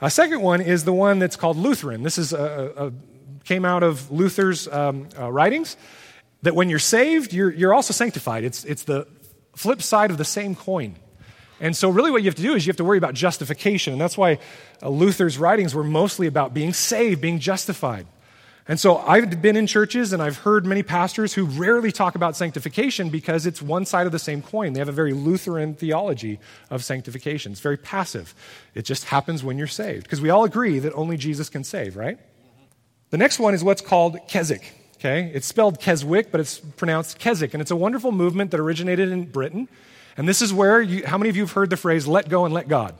[0.00, 2.02] A second one is the one that's called Lutheran.
[2.02, 2.92] This is a, a
[3.44, 5.76] came out of Luther's um, uh, writings.
[6.42, 8.44] That when you're saved, you're, you're also sanctified.
[8.44, 9.06] It's, it's the
[9.54, 10.96] flip side of the same coin.
[11.60, 13.92] And so, really, what you have to do is you have to worry about justification.
[13.92, 14.38] And that's why
[14.82, 18.06] uh, Luther's writings were mostly about being saved, being justified.
[18.66, 22.34] And so, I've been in churches and I've heard many pastors who rarely talk about
[22.34, 24.72] sanctification because it's one side of the same coin.
[24.72, 26.40] They have a very Lutheran theology
[26.70, 27.52] of sanctification.
[27.52, 28.34] It's very passive.
[28.74, 30.04] It just happens when you're saved.
[30.04, 32.18] Because we all agree that only Jesus can save, right?
[33.10, 34.72] The next one is what's called Keswick.
[34.96, 35.30] Okay?
[35.34, 37.54] It's spelled Keswick, but it's pronounced Keswick.
[37.54, 39.68] And it's a wonderful movement that originated in Britain.
[40.20, 42.44] And this is where, you, how many of you have heard the phrase, let go
[42.44, 42.94] and let God?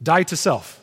[0.00, 0.80] Die to self.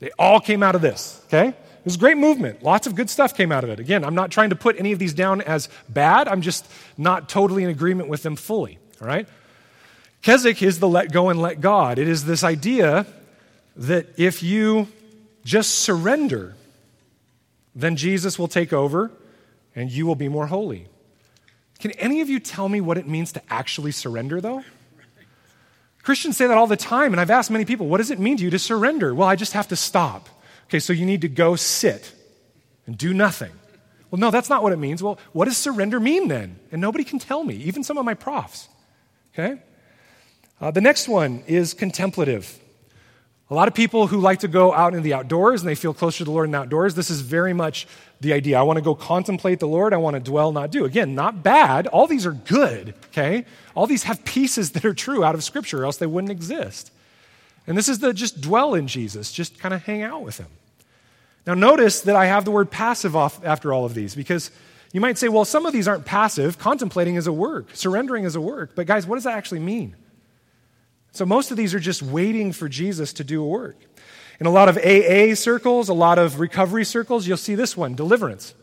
[0.00, 1.48] They all came out of this, okay?
[1.48, 2.62] It was a great movement.
[2.62, 3.80] Lots of good stuff came out of it.
[3.80, 7.26] Again, I'm not trying to put any of these down as bad, I'm just not
[7.26, 9.26] totally in agreement with them fully, all right?
[10.20, 11.98] Keswick is the let go and let God.
[11.98, 13.06] It is this idea
[13.76, 14.88] that if you
[15.42, 16.54] just surrender,
[17.74, 19.10] then Jesus will take over
[19.74, 20.86] and you will be more holy.
[21.78, 24.64] Can any of you tell me what it means to actually surrender, though?
[26.02, 28.36] Christians say that all the time, and I've asked many people, what does it mean
[28.36, 29.14] to you to surrender?
[29.14, 30.28] Well, I just have to stop.
[30.68, 32.12] Okay, so you need to go sit
[32.86, 33.52] and do nothing.
[34.10, 35.02] Well, no, that's not what it means.
[35.02, 36.58] Well, what does surrender mean then?
[36.70, 38.68] And nobody can tell me, even some of my profs.
[39.32, 39.60] Okay?
[40.60, 42.58] Uh, the next one is contemplative.
[43.48, 45.94] A lot of people who like to go out in the outdoors and they feel
[45.94, 47.86] closer to the Lord in the outdoors, this is very much
[48.20, 48.58] the idea.
[48.58, 49.94] I want to go contemplate the Lord.
[49.94, 50.84] I want to dwell, not do.
[50.84, 51.86] Again, not bad.
[51.86, 53.44] All these are good, okay?
[53.76, 56.90] All these have pieces that are true out of Scripture, or else they wouldn't exist.
[57.68, 60.48] And this is the just dwell in Jesus, just kind of hang out with Him.
[61.46, 64.50] Now, notice that I have the word passive off after all of these because
[64.92, 66.58] you might say, well, some of these aren't passive.
[66.58, 68.72] Contemplating is a work, surrendering is a work.
[68.74, 69.94] But, guys, what does that actually mean?
[71.16, 73.76] So, most of these are just waiting for Jesus to do a work.
[74.38, 77.94] In a lot of AA circles, a lot of recovery circles, you'll see this one
[77.94, 78.54] deliverance.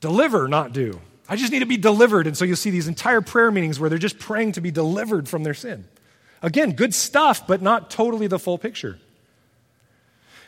[0.00, 1.00] Deliver, not do.
[1.28, 2.28] I just need to be delivered.
[2.28, 5.28] And so you'll see these entire prayer meetings where they're just praying to be delivered
[5.28, 5.86] from their sin.
[6.40, 9.00] Again, good stuff, but not totally the full picture.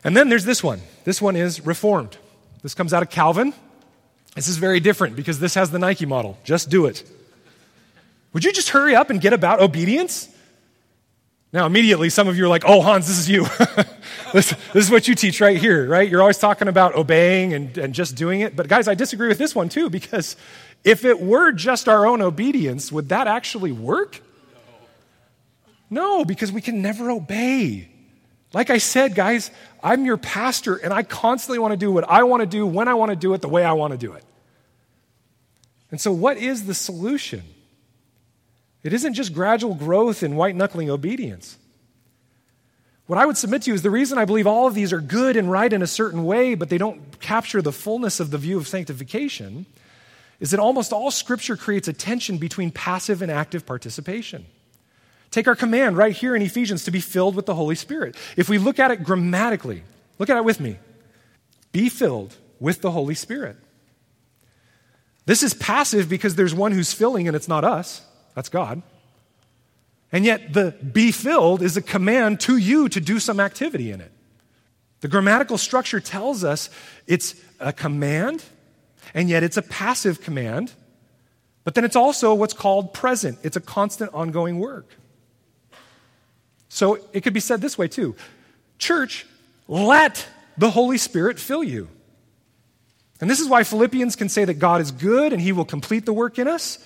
[0.04, 0.80] And then there's this one.
[1.02, 2.16] This one is reformed.
[2.62, 3.52] This comes out of Calvin.
[4.36, 6.38] This is very different because this has the Nike model.
[6.44, 7.02] Just do it.
[8.34, 10.32] Would you just hurry up and get about obedience?
[11.52, 13.44] Now, immediately, some of you are like, oh, Hans, this is you.
[14.34, 16.08] this, this, is what you teach right here, right?
[16.08, 18.54] You're always talking about obeying and, and just doing it.
[18.54, 20.36] But, guys, I disagree with this one too, because
[20.84, 24.20] if it were just our own obedience, would that actually work?
[25.88, 27.88] No, because we can never obey.
[28.52, 29.50] Like I said, guys,
[29.82, 32.88] I'm your pastor, and I constantly want to do what I want to do, when
[32.88, 34.24] I want to do it, the way I want to do it.
[35.90, 37.42] And so, what is the solution?
[38.82, 41.58] It isn't just gradual growth in white knuckling obedience.
[43.06, 45.00] What I would submit to you is the reason I believe all of these are
[45.00, 48.38] good and right in a certain way, but they don't capture the fullness of the
[48.38, 49.64] view of sanctification,
[50.40, 54.46] is that almost all Scripture creates a tension between passive and active participation.
[55.30, 58.14] Take our command right here in Ephesians to be filled with the Holy Spirit.
[58.36, 59.82] If we look at it grammatically,
[60.18, 60.78] look at it with me.
[61.72, 63.56] Be filled with the Holy Spirit.
[65.26, 68.02] This is passive because there's one who's filling and it's not us.
[68.38, 68.82] That's God.
[70.12, 74.00] And yet, the be filled is a command to you to do some activity in
[74.00, 74.12] it.
[75.00, 76.70] The grammatical structure tells us
[77.08, 78.44] it's a command,
[79.12, 80.72] and yet it's a passive command,
[81.64, 83.40] but then it's also what's called present.
[83.42, 84.86] It's a constant, ongoing work.
[86.68, 88.14] So it could be said this way too
[88.78, 89.26] Church,
[89.66, 91.88] let the Holy Spirit fill you.
[93.20, 96.06] And this is why Philippians can say that God is good and he will complete
[96.06, 96.78] the work in us.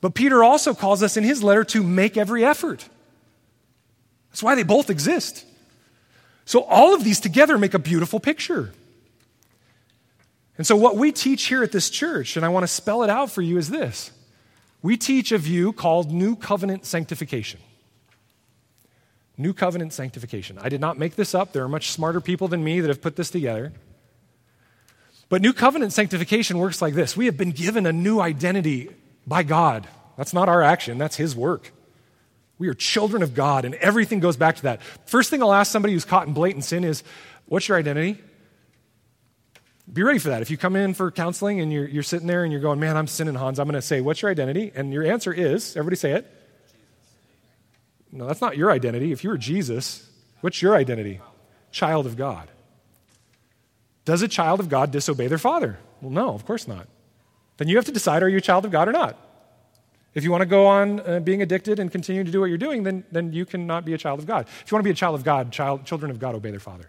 [0.00, 2.88] But Peter also calls us in his letter to make every effort.
[4.30, 5.44] That's why they both exist.
[6.44, 8.72] So all of these together make a beautiful picture.
[10.56, 13.08] And so, what we teach here at this church, and I want to spell it
[13.08, 14.10] out for you, is this
[14.82, 17.60] we teach a view called New Covenant Sanctification.
[19.38, 20.58] New Covenant Sanctification.
[20.60, 21.52] I did not make this up.
[21.52, 23.72] There are much smarter people than me that have put this together.
[25.30, 28.90] But New Covenant Sanctification works like this we have been given a new identity
[29.26, 29.86] by God.
[30.16, 31.72] That's not our action, that's His work.
[32.58, 34.82] We are children of God, and everything goes back to that.
[35.06, 37.02] First thing I'll ask somebody who's caught in blatant sin is,
[37.46, 38.20] What's your identity?
[39.90, 40.42] Be ready for that.
[40.42, 42.98] If you come in for counseling and you're, you're sitting there and you're going, Man,
[42.98, 44.70] I'm sinning, Hans, I'm going to say, What's your identity?
[44.74, 46.30] And your answer is, everybody say it.
[48.12, 49.10] No, that's not your identity.
[49.10, 50.06] If you were Jesus,
[50.42, 51.20] what's your identity?
[51.72, 52.48] Child of God.
[54.04, 55.78] Does a child of God disobey their father?
[56.02, 56.86] Well, no, of course not
[57.60, 59.18] then you have to decide are you a child of God or not.
[60.14, 62.56] If you want to go on uh, being addicted and continue to do what you're
[62.56, 64.46] doing, then, then you cannot be a child of God.
[64.64, 66.58] If you want to be a child of God, child, children of God obey their
[66.58, 66.88] father.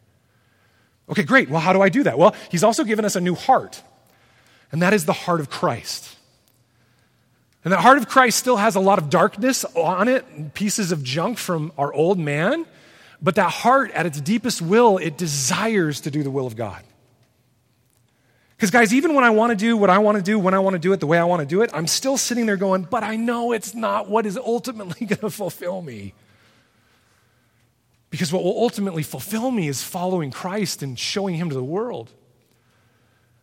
[1.09, 1.49] Okay, great.
[1.49, 2.17] Well, how do I do that?
[2.17, 3.83] Well, he's also given us a new heart,
[4.71, 6.15] and that is the heart of Christ.
[7.65, 11.03] And that heart of Christ still has a lot of darkness on it, pieces of
[11.03, 12.65] junk from our old man,
[13.21, 16.81] but that heart, at its deepest will, it desires to do the will of God.
[18.61, 20.59] Because, guys, even when I want to do what I want to do, when I
[20.59, 22.57] want to do it the way I want to do it, I'm still sitting there
[22.57, 26.13] going, but I know it's not what is ultimately going to fulfill me.
[28.11, 32.11] Because what will ultimately fulfill me is following Christ and showing Him to the world.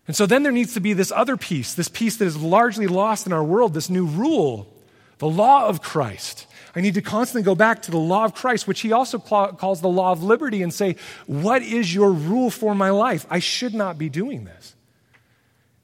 [0.07, 2.87] And so then there needs to be this other piece, this piece that is largely
[2.87, 4.73] lost in our world, this new rule,
[5.19, 6.47] the law of Christ.
[6.77, 9.81] I need to constantly go back to the law of Christ, which he also calls
[9.81, 10.95] the law of liberty, and say,
[11.27, 13.27] What is your rule for my life?
[13.29, 14.77] I should not be doing this.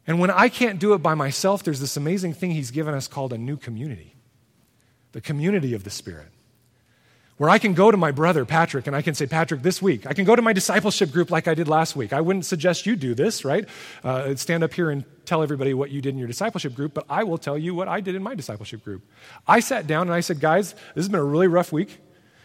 [0.06, 3.08] And when I can't do it by myself, there's this amazing thing he's given us
[3.08, 4.10] called a new community
[5.12, 6.26] the community of the Spirit.
[7.36, 10.06] Where I can go to my brother, Patrick, and I can say, Patrick, this week,
[10.06, 12.12] I can go to my discipleship group like I did last week.
[12.12, 13.68] I wouldn't suggest you do this, right?
[14.04, 17.04] Uh, stand up here and tell everybody what you did in your discipleship group, but
[17.08, 19.02] I will tell you what I did in my discipleship group.
[19.46, 21.98] I sat down and I said, guys, this has been a really rough week.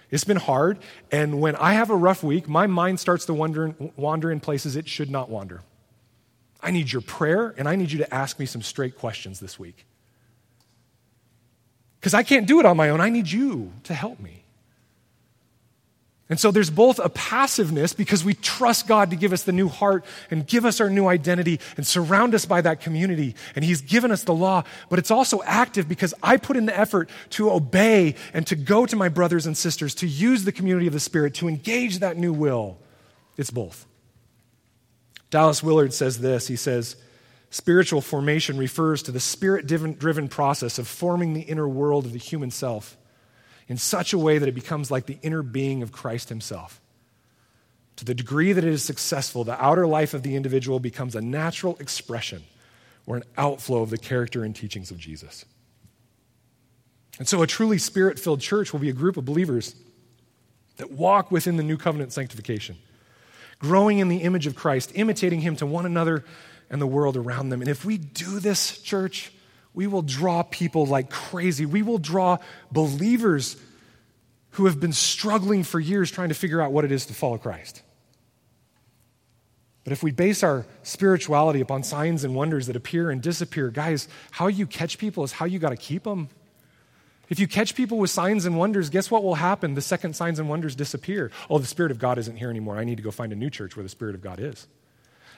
[0.09, 0.79] It's been hard.
[1.11, 4.75] And when I have a rough week, my mind starts to wander, wander in places
[4.75, 5.61] it should not wander.
[6.61, 9.57] I need your prayer, and I need you to ask me some straight questions this
[9.57, 9.85] week.
[11.99, 13.01] Because I can't do it on my own.
[13.01, 14.43] I need you to help me.
[16.29, 19.67] And so there's both a passiveness because we trust God to give us the new
[19.67, 23.35] heart and give us our new identity and surround us by that community.
[23.55, 26.77] And He's given us the law, but it's also active because I put in the
[26.77, 30.85] effort to obey and to go to my brothers and sisters, to use the community
[30.85, 32.77] of the Spirit, to engage that new will.
[33.35, 33.87] It's both.
[35.29, 36.95] Dallas Willard says this He says,
[37.51, 42.19] Spiritual formation refers to the spirit driven process of forming the inner world of the
[42.19, 42.95] human self
[43.67, 46.79] in such a way that it becomes like the inner being of Christ himself.
[47.97, 51.21] To the degree that it is successful, the outer life of the individual becomes a
[51.21, 52.43] natural expression
[53.05, 55.43] or an outflow of the character and teachings of Jesus.
[57.17, 59.75] And so, a truly spirit filled church will be a group of believers
[60.77, 62.77] that walk within the new covenant sanctification,
[63.59, 66.23] growing in the image of Christ, imitating him to one another
[66.69, 67.61] and the world around them.
[67.61, 69.31] And if we do this, church,
[69.73, 71.65] we will draw people like crazy.
[71.65, 72.37] We will draw
[72.71, 73.57] believers
[74.51, 77.37] who have been struggling for years trying to figure out what it is to follow
[77.37, 77.81] Christ.
[79.83, 84.07] But if we base our spirituality upon signs and wonders that appear and disappear, guys,
[84.31, 86.29] how you catch people is how you got to keep them.
[87.29, 89.75] If you catch people with signs and wonders, guess what will happen?
[89.75, 91.31] The second signs and wonders disappear.
[91.49, 92.77] Oh, the Spirit of God isn't here anymore.
[92.77, 94.67] I need to go find a new church where the Spirit of God is.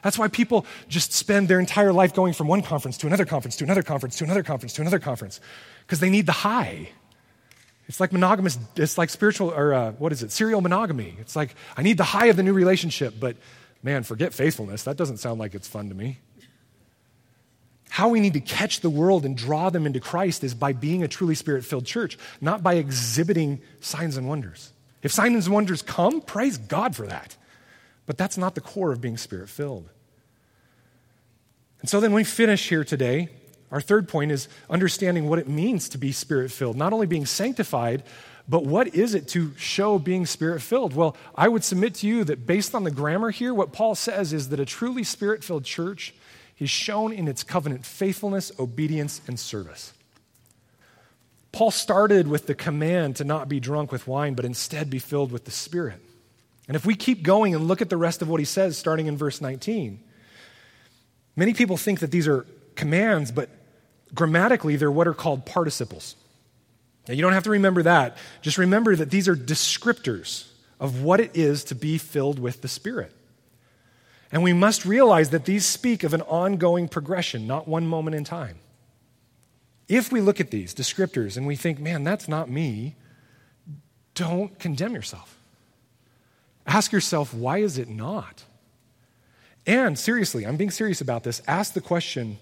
[0.01, 3.55] That's why people just spend their entire life going from one conference to another conference
[3.57, 5.39] to another conference to another conference to another conference
[5.85, 6.89] because they need the high.
[7.87, 11.17] It's like monogamous, it's like spiritual, or uh, what is it, serial monogamy.
[11.19, 13.35] It's like, I need the high of the new relationship, but
[13.83, 14.83] man, forget faithfulness.
[14.83, 16.19] That doesn't sound like it's fun to me.
[17.91, 21.03] How we need to catch the world and draw them into Christ is by being
[21.03, 24.71] a truly spirit filled church, not by exhibiting signs and wonders.
[25.03, 27.35] If signs and wonders come, praise God for that.
[28.05, 29.89] But that's not the core of being spirit filled.
[31.81, 33.27] And so then we finish here today.
[33.71, 37.25] Our third point is understanding what it means to be spirit filled, not only being
[37.25, 38.03] sanctified,
[38.47, 40.95] but what is it to show being spirit filled?
[40.95, 44.31] Well, I would submit to you that based on the grammar here, what Paul says
[44.31, 46.13] is that a truly spirit filled church
[46.61, 49.93] is shown in its covenant faithfulness, obedience, and service.
[51.51, 55.31] Paul started with the command to not be drunk with wine, but instead be filled
[55.31, 55.99] with the Spirit.
[56.67, 59.07] And if we keep going and look at the rest of what he says, starting
[59.07, 59.99] in verse 19,
[61.35, 62.45] many people think that these are
[62.75, 63.49] commands, but
[64.13, 66.15] grammatically, they're what are called participles.
[67.07, 68.17] Now, you don't have to remember that.
[68.43, 70.47] Just remember that these are descriptors
[70.79, 73.13] of what it is to be filled with the Spirit.
[74.31, 78.23] And we must realize that these speak of an ongoing progression, not one moment in
[78.23, 78.59] time.
[79.89, 82.95] If we look at these descriptors and we think, man, that's not me,
[84.15, 85.37] don't condemn yourself.
[86.65, 88.45] Ask yourself, why is it not?
[89.67, 91.41] And seriously, I'm being serious about this.
[91.47, 92.39] Ask the question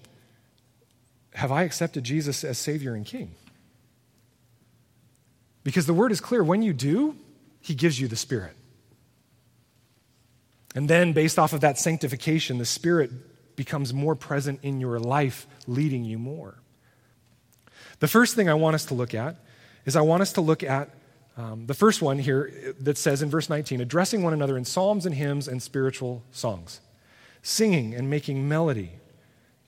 [1.34, 3.34] Have I accepted Jesus as Savior and King?
[5.64, 7.16] Because the word is clear when you do,
[7.60, 8.56] He gives you the Spirit.
[10.74, 13.10] And then, based off of that sanctification, the Spirit
[13.56, 16.58] becomes more present in your life, leading you more.
[17.98, 19.36] The first thing I want us to look at
[19.84, 20.90] is I want us to look at
[21.36, 25.06] um, the first one here that says in verse 19, addressing one another in psalms
[25.06, 26.80] and hymns and spiritual songs,
[27.42, 28.92] singing and making melody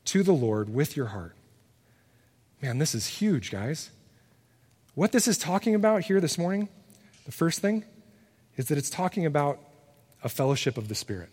[0.06, 1.34] to the Lord with your heart.
[2.60, 3.90] Man, this is huge, guys.
[4.94, 6.68] What this is talking about here this morning,
[7.24, 7.84] the first thing,
[8.56, 9.58] is that it's talking about
[10.22, 11.30] a fellowship of the Spirit.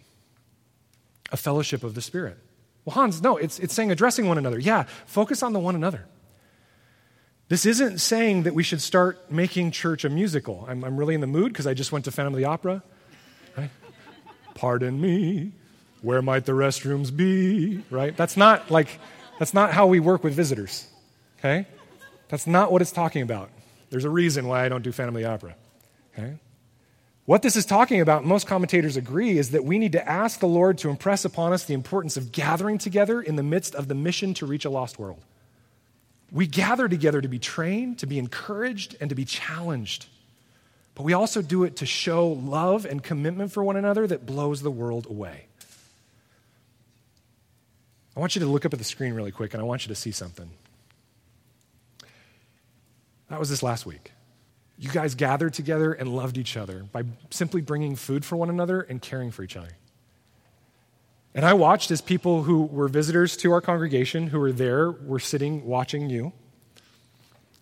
[1.32, 2.38] A fellowship of the Spirit.
[2.86, 4.60] Well, Hans, no, it's, it's saying addressing one another.
[4.60, 6.06] Yeah, focus on the one another.
[7.50, 10.66] This isn't saying that we should start making church a musical.
[10.68, 12.84] I'm, I'm really in the mood because I just went to Phantom of the Opera.
[13.58, 13.72] Right?
[14.54, 15.52] Pardon me,
[16.02, 17.84] where might the restrooms be?
[17.90, 18.16] Right?
[18.16, 19.00] That's not like,
[19.40, 20.88] that's not how we work with visitors.
[21.40, 21.66] Okay?
[22.28, 23.50] That's not what it's talking about.
[23.90, 25.56] There's a reason why I don't do Phantom of the Opera.
[26.14, 26.36] Okay?
[27.30, 30.48] What this is talking about, most commentators agree, is that we need to ask the
[30.48, 33.94] Lord to impress upon us the importance of gathering together in the midst of the
[33.94, 35.24] mission to reach a lost world.
[36.32, 40.08] We gather together to be trained, to be encouraged, and to be challenged.
[40.96, 44.64] But we also do it to show love and commitment for one another that blows
[44.64, 45.46] the world away.
[48.18, 49.90] I want you to look up at the screen really quick and I want you
[49.90, 50.50] to see something.
[53.30, 54.14] That was this last week.
[54.80, 58.80] You guys gathered together and loved each other by simply bringing food for one another
[58.80, 59.72] and caring for each other.
[61.36, 65.20] And I watched as people who were visitors to our congregation, who were there, were
[65.20, 66.32] sitting watching you.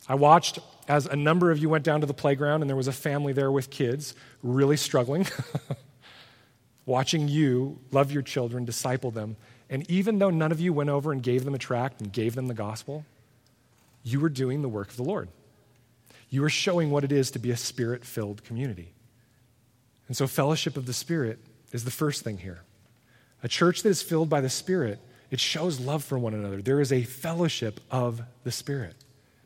[0.08, 2.88] I watched as a number of you went down to the playground and there was
[2.88, 4.14] a family there with kids
[4.44, 5.28] really struggling,
[6.86, 9.36] watching you love your children, disciple them,
[9.70, 12.36] And even though none of you went over and gave them a tract and gave
[12.36, 13.06] them the gospel,
[14.04, 15.30] you were doing the work of the Lord.
[16.30, 18.94] You are showing what it is to be a spirit filled community.
[20.08, 21.40] And so, fellowship of the Spirit
[21.72, 22.62] is the first thing here.
[23.44, 25.00] A church that is filled by the Spirit,
[25.30, 26.62] it shows love for one another.
[26.62, 28.96] There is a fellowship of the Spirit.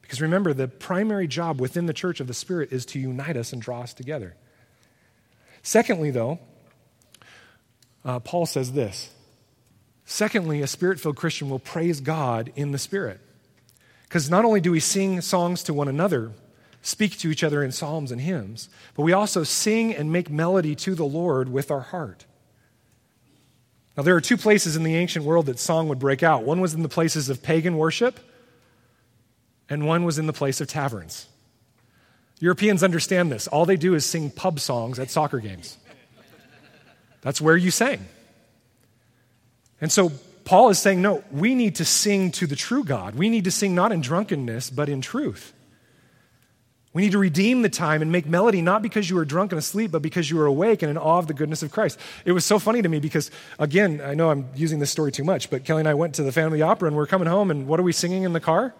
[0.02, 3.54] Because remember, the primary job within the church of the Spirit is to unite us
[3.54, 4.36] and draw us together.
[5.64, 6.40] Secondly, though,
[8.06, 9.12] uh, Paul says this.
[10.06, 13.22] Secondly, a spirit filled Christian will praise God in the Spirit.
[14.04, 16.34] Because not only do we sing songs to one another,
[16.82, 20.76] speak to each other in psalms and hymns, but we also sing and make melody
[20.76, 22.26] to the Lord with our heart.
[23.96, 26.44] Now, there are two places in the ancient world that song would break out.
[26.44, 28.20] One was in the places of pagan worship,
[29.70, 31.28] and one was in the place of taverns.
[32.40, 33.48] Europeans understand this.
[33.48, 35.78] All they do is sing pub songs at soccer games.
[37.22, 38.06] That's where you sang.
[39.80, 40.12] And so
[40.46, 43.16] Paul is saying, no, we need to sing to the true God.
[43.16, 45.54] We need to sing not in drunkenness, but in truth.
[46.94, 49.60] We need to redeem the time and make melody not because you were drunk and
[49.60, 51.98] asleep, but because you were awake and in awe of the goodness of Christ.
[52.26, 55.24] It was so funny to me because, again, I know I'm using this story too
[55.24, 57.66] much, but Kelly and I went to the family opera and we're coming home, and
[57.66, 58.74] what are we singing in the car?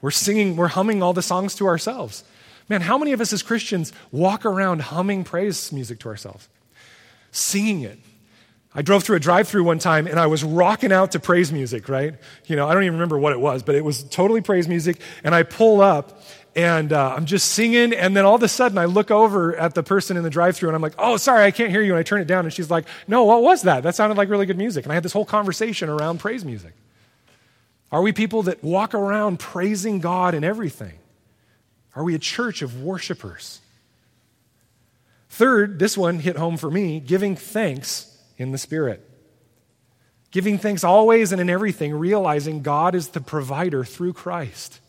[0.00, 2.24] We're singing, we're humming all the songs to ourselves.
[2.68, 6.48] Man, how many of us as Christians walk around humming praise music to ourselves?
[7.30, 7.98] Singing it.
[8.74, 11.52] I drove through a drive through one time and I was rocking out to praise
[11.52, 12.14] music, right?
[12.46, 14.98] You know, I don't even remember what it was, but it was totally praise music.
[15.22, 16.22] And I pull up
[16.54, 17.92] and uh, I'm just singing.
[17.92, 20.56] And then all of a sudden I look over at the person in the drive
[20.56, 21.92] through and I'm like, oh, sorry, I can't hear you.
[21.92, 23.82] And I turn it down and she's like, no, what was that?
[23.82, 24.84] That sounded like really good music.
[24.84, 26.74] And I had this whole conversation around praise music.
[27.90, 30.98] Are we people that walk around praising God in everything?
[31.94, 33.60] Are we a church of worshipers?
[35.28, 39.08] Third, this one hit home for me giving thanks in the Spirit.
[40.30, 44.80] Giving thanks always and in everything, realizing God is the provider through Christ.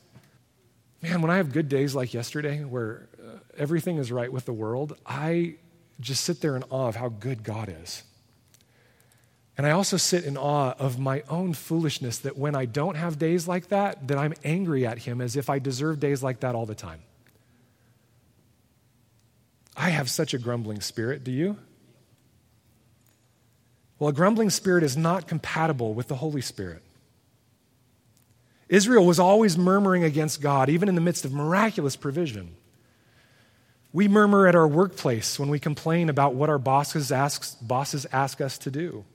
[1.03, 4.53] Man, when I have good days like yesterday where uh, everything is right with the
[4.53, 5.55] world, I
[5.99, 8.03] just sit there in awe of how good God is.
[9.57, 13.19] And I also sit in awe of my own foolishness that when I don't have
[13.19, 16.55] days like that, that I'm angry at him as if I deserve days like that
[16.55, 17.01] all the time.
[19.75, 21.57] I have such a grumbling spirit, do you?
[23.99, 26.81] Well, a grumbling spirit is not compatible with the Holy Spirit.
[28.69, 32.55] Israel was always murmuring against God, even in the midst of miraculous provision.
[33.91, 38.41] We murmur at our workplace when we complain about what our bosses ask, bosses ask
[38.41, 39.05] us to do.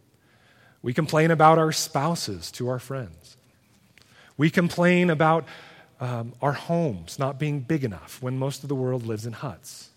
[0.83, 3.37] We complain about our spouses to our friends.
[4.37, 5.47] We complain about
[6.01, 9.91] um, our homes not being big enough when most of the world lives in huts.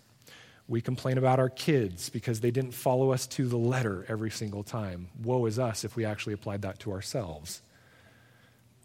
[0.66, 4.64] We complain about our kids because they didn't follow us to the letter every single
[4.64, 5.08] time.
[5.22, 7.62] Woe is us if we actually applied that to ourselves.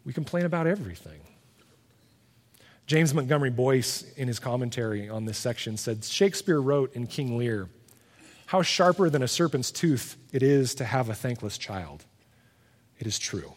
[0.08, 1.20] We complain about everything.
[2.86, 7.68] James Montgomery Boice, in his commentary on this section, said Shakespeare wrote in King Lear,
[8.46, 12.06] How sharper than a serpent's tooth it is to have a thankless child.
[12.98, 13.52] It is true.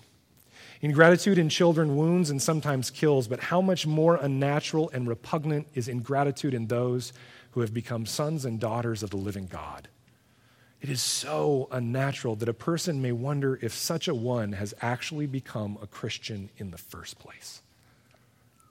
[0.82, 5.88] Ingratitude in children wounds and sometimes kills, but how much more unnatural and repugnant is
[5.88, 7.14] ingratitude in those
[7.52, 9.88] who have become sons and daughters of the living God.
[10.82, 15.28] It is so unnatural that a person may wonder if such a one has actually
[15.28, 17.62] become a Christian in the first place.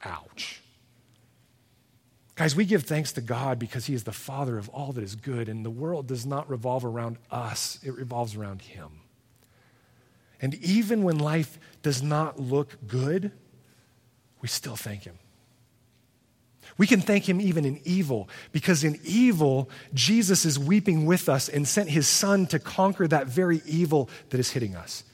[0.04, 0.60] Ouch.
[2.34, 5.14] Guys, we give thanks to God because He is the Father of all that is
[5.14, 8.88] good, and the world does not revolve around us, it revolves around Him.
[10.42, 13.30] And even when life does not look good,
[14.40, 15.18] we still thank Him.
[16.78, 21.48] We can thank him even in evil because in evil, Jesus is weeping with us
[21.48, 25.04] and sent his son to conquer that very evil that is hitting us.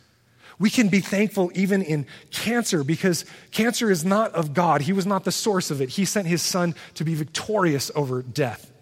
[0.59, 4.83] We can be thankful even in cancer because cancer is not of God.
[4.83, 5.91] He was not the source of it.
[5.91, 8.73] He sent his son to be victorious over death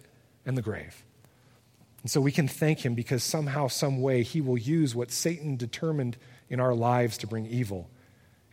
[0.45, 1.03] and the grave.
[2.01, 5.57] And so we can thank him because somehow, some way, he will use what Satan
[5.57, 6.17] determined
[6.49, 7.89] in our lives to bring evil,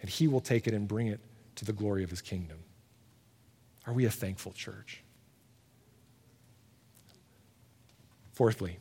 [0.00, 1.20] and he will take it and bring it
[1.56, 2.61] to the glory of his kingdom.
[3.86, 5.02] Are we a thankful church?
[8.32, 8.78] Fourthly,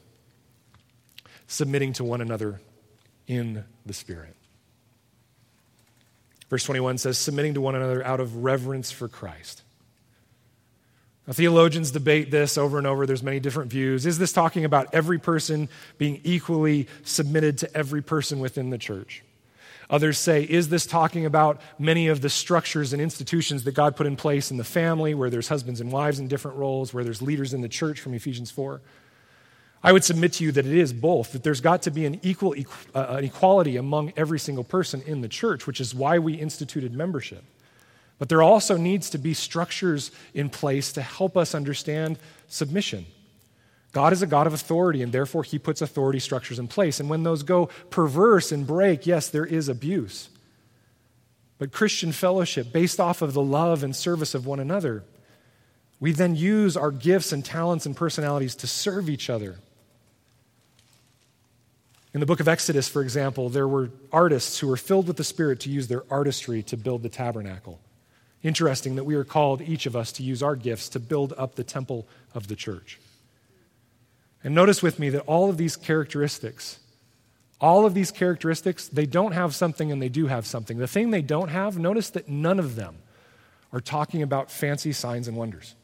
[1.48, 2.62] submitting to one another
[3.28, 4.36] in the Spirit.
[6.50, 9.64] Verse 21 says, submitting to one another out of reverence for Christ.
[11.26, 13.06] Now, theologians debate this over and over.
[13.06, 14.06] There's many different views.
[14.06, 19.24] Is this talking about every person being equally submitted to every person within the church?
[19.92, 24.08] Others say, is this talking about many of the structures and institutions that God put
[24.08, 27.22] in place in the family, where there's husbands and wives in different roles, where there's
[27.22, 28.82] leaders in the church from Ephesians 4?
[29.84, 32.20] I would submit to you that it is both, that there's got to be an
[32.24, 32.56] equal
[32.96, 37.44] uh, equality among every single person in the church, which is why we instituted membership.
[38.18, 42.18] But there also needs to be structures in place to help us understand
[42.48, 43.08] submission.
[43.92, 47.00] God is a God of authority, and therefore he puts authority structures in place.
[47.00, 50.30] And when those go perverse and break, yes, there is abuse.
[51.58, 55.04] But Christian fellowship, based off of the love and service of one another,
[56.00, 59.58] we then use our gifts and talents and personalities to serve each other.
[62.14, 65.24] In the book of Exodus, for example, there were artists who were filled with the
[65.24, 67.80] Spirit to use their artistry to build the tabernacle.
[68.42, 71.56] Interesting that we are called, each of us, to use our gifts to build up
[71.56, 73.00] the temple of the church.
[74.44, 76.80] And notice with me that all of these characteristics,
[77.60, 80.78] all of these characteristics, they don't have something and they do have something.
[80.78, 82.98] The thing they don't have, notice that none of them
[83.72, 85.76] are talking about fancy signs and wonders.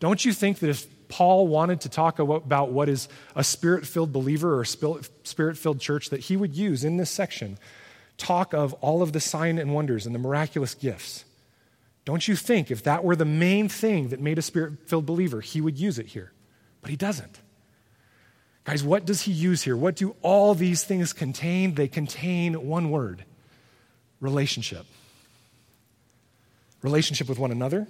[0.00, 4.12] Don't you think that if Paul wanted to talk about what is a spirit filled
[4.12, 7.58] believer or spirit filled church, that he would use in this section
[8.16, 11.26] talk of all of the sign and wonders and the miraculous gifts?
[12.04, 15.42] Don't you think if that were the main thing that made a spirit filled believer,
[15.42, 16.32] he would use it here?
[16.80, 17.38] But he doesn't.
[18.64, 19.76] Guys, what does he use here?
[19.76, 21.74] What do all these things contain?
[21.74, 23.24] They contain one word
[24.20, 24.86] relationship.
[26.80, 27.86] Relationship with one another,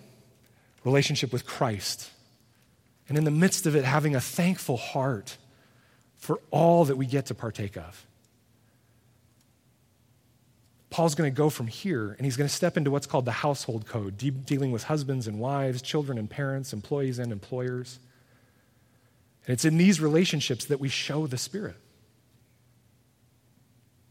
[0.85, 2.11] relationship with Christ.
[3.09, 5.37] And in the midst of it, having a thankful heart
[6.17, 8.07] for all that we get to partake of.
[10.89, 13.33] Paul's going to go from here and he's going to step into what's called the
[13.33, 17.99] household code, de- dealing with husbands and wives, children and parents, employees and employers.
[19.47, 21.77] And it's in these relationships that we show the Spirit.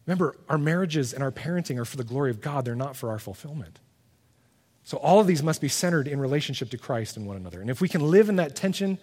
[0.05, 3.09] Remember, our marriages and our parenting are for the glory of God, they're not for
[3.09, 3.79] our fulfillment.
[4.83, 7.61] So all of these must be centered in relationship to Christ and one another.
[7.61, 8.97] And if we can live in that tension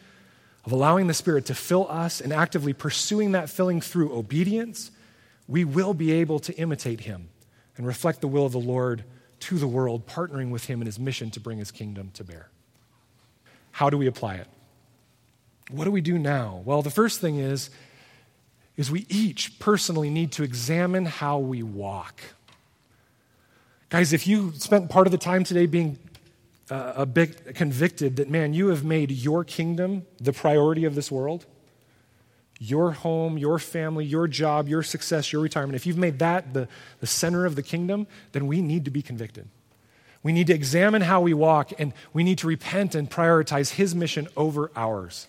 [0.67, 4.91] of allowing the Spirit to fill us and actively pursuing that filling through obedience,
[5.47, 7.31] we will be able to imitate Him
[7.77, 9.05] and reflect the will of the Lord
[9.41, 12.51] to the world, partnering with Him in His mission to bring His kingdom to bear.
[13.71, 14.49] How do we apply it?
[15.71, 16.63] What do we do now?
[16.65, 17.71] Well, the first thing is,
[18.77, 22.21] is we each personally need to examine how we walk.
[23.91, 25.99] Guys, if you spent part of the time today being
[26.71, 31.11] uh, a bit convicted that, man, you have made your kingdom the priority of this
[31.11, 31.47] world,
[32.61, 36.69] your home, your family, your job, your success, your retirement, if you've made that the,
[37.01, 39.49] the center of the kingdom, then we need to be convicted.
[40.23, 43.95] We need to examine how we walk, and we need to repent and prioritize His
[43.95, 45.29] mission over ours.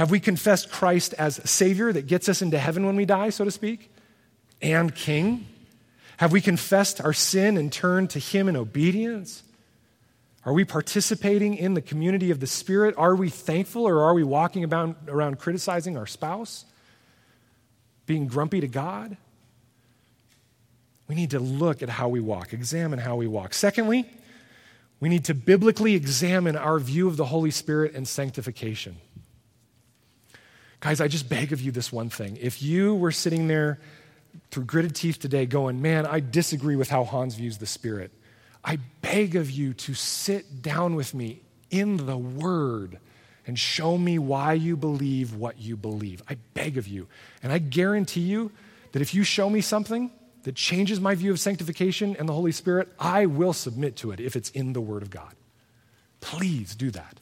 [0.00, 3.44] Have we confessed Christ as Savior that gets us into heaven when we die, so
[3.44, 3.92] to speak,
[4.62, 5.44] and King?
[6.16, 9.42] Have we confessed our sin and turned to Him in obedience?
[10.46, 12.94] Are we participating in the community of the Spirit?
[12.96, 16.64] Are we thankful or are we walking about, around criticizing our spouse?
[18.06, 19.18] Being grumpy to God?
[21.08, 23.52] We need to look at how we walk, examine how we walk.
[23.52, 24.08] Secondly,
[24.98, 28.96] we need to biblically examine our view of the Holy Spirit and sanctification.
[30.80, 32.38] Guys, I just beg of you this one thing.
[32.40, 33.78] If you were sitting there
[34.50, 38.10] through gritted teeth today going, man, I disagree with how Hans views the Spirit,
[38.64, 42.98] I beg of you to sit down with me in the Word
[43.46, 46.22] and show me why you believe what you believe.
[46.28, 47.08] I beg of you.
[47.42, 48.50] And I guarantee you
[48.92, 50.10] that if you show me something
[50.44, 54.20] that changes my view of sanctification and the Holy Spirit, I will submit to it
[54.20, 55.34] if it's in the Word of God.
[56.20, 57.19] Please do that.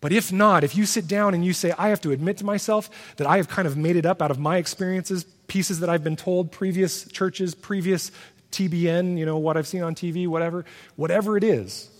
[0.00, 2.44] But if not, if you sit down and you say, I have to admit to
[2.44, 5.88] myself that I have kind of made it up out of my experiences, pieces that
[5.88, 8.12] I've been told, previous churches, previous
[8.52, 10.64] TBN, you know, what I've seen on TV, whatever,
[10.96, 11.90] whatever it is,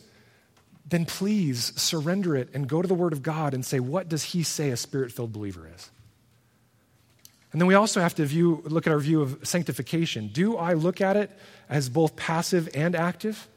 [0.86, 4.22] then please surrender it and go to the Word of God and say, what does
[4.22, 5.90] He say a spirit filled believer is?
[7.52, 10.28] And then we also have to view, look at our view of sanctification.
[10.28, 11.30] Do I look at it
[11.68, 13.48] as both passive and active?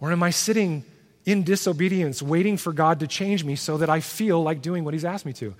[0.00, 0.84] Or am I sitting
[1.24, 4.94] in disobedience, waiting for God to change me so that I feel like doing what
[4.94, 5.54] He's asked me to?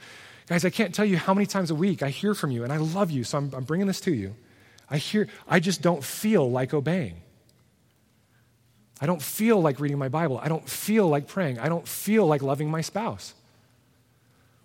[0.48, 2.72] Guys, I can't tell you how many times a week I hear from you, and
[2.72, 4.34] I love you, so I'm, I'm bringing this to you.
[4.90, 7.22] I hear, I just don't feel like obeying.
[9.00, 10.38] I don't feel like reading my Bible.
[10.38, 11.58] I don't feel like praying.
[11.58, 13.34] I don't feel like loving my spouse.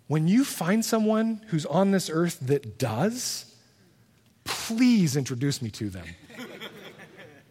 [0.06, 3.54] When you find someone who's on this earth that does,
[4.44, 6.06] please introduce me to them.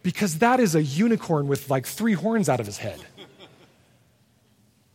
[0.00, 2.98] Because that is a unicorn with like three horns out of his head.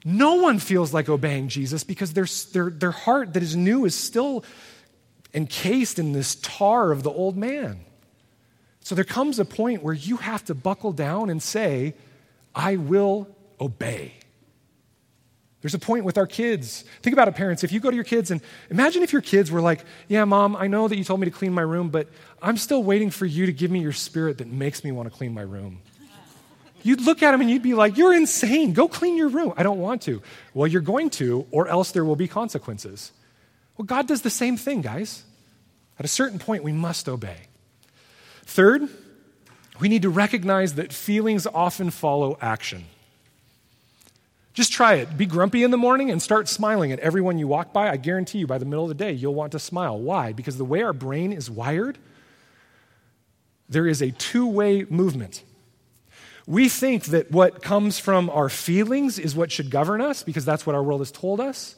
[0.06, 3.96] No one feels like obeying Jesus because their, their, their heart that is new is
[3.96, 4.44] still
[5.34, 7.80] encased in this tar of the old man.
[8.82, 11.96] So there comes a point where you have to buckle down and say,
[12.54, 13.28] I will
[13.60, 14.14] obey.
[15.62, 16.84] There's a point with our kids.
[17.02, 17.64] Think about it, parents.
[17.64, 20.58] If you go to your kids and imagine if your kids were like, Yeah, mom,
[20.58, 22.10] I know that you told me to clean my room, but
[22.42, 25.18] I'm still waiting for you to give me your spirit that makes me want to
[25.18, 25.82] clean my room.
[26.84, 28.74] You'd look at him and you'd be like, You're insane.
[28.74, 29.54] Go clean your room.
[29.58, 30.22] I don't want to.
[30.54, 33.12] Well, you're going to, or else there will be consequences.
[33.78, 35.24] Well, God does the same thing, guys.
[35.98, 37.38] At a certain point, we must obey.
[38.46, 38.88] Third,
[39.80, 42.86] we need to recognize that feelings often follow action.
[44.54, 45.18] Just try it.
[45.18, 47.90] Be grumpy in the morning and start smiling at everyone you walk by.
[47.90, 50.00] I guarantee you, by the middle of the day, you'll want to smile.
[50.00, 50.32] Why?
[50.32, 51.98] Because the way our brain is wired,
[53.68, 55.44] there is a two way movement.
[56.46, 60.66] We think that what comes from our feelings is what should govern us because that's
[60.66, 61.76] what our world has told us.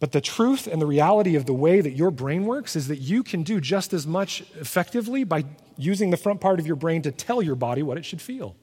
[0.00, 2.98] But the truth and the reality of the way that your brain works is that
[2.98, 5.44] you can do just as much effectively by
[5.76, 8.54] using the front part of your brain to tell your body what it should feel.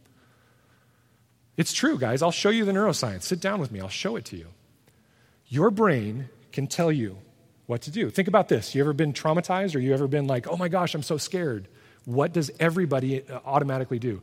[1.58, 2.22] It's true, guys.
[2.22, 3.24] I'll show you the neuroscience.
[3.24, 4.48] Sit down with me, I'll show it to you.
[5.48, 7.18] Your brain can tell you
[7.66, 8.10] what to do.
[8.10, 8.74] Think about this.
[8.74, 11.68] You ever been traumatized or you ever been like, oh my gosh, I'm so scared?
[12.06, 14.22] What does everybody automatically do?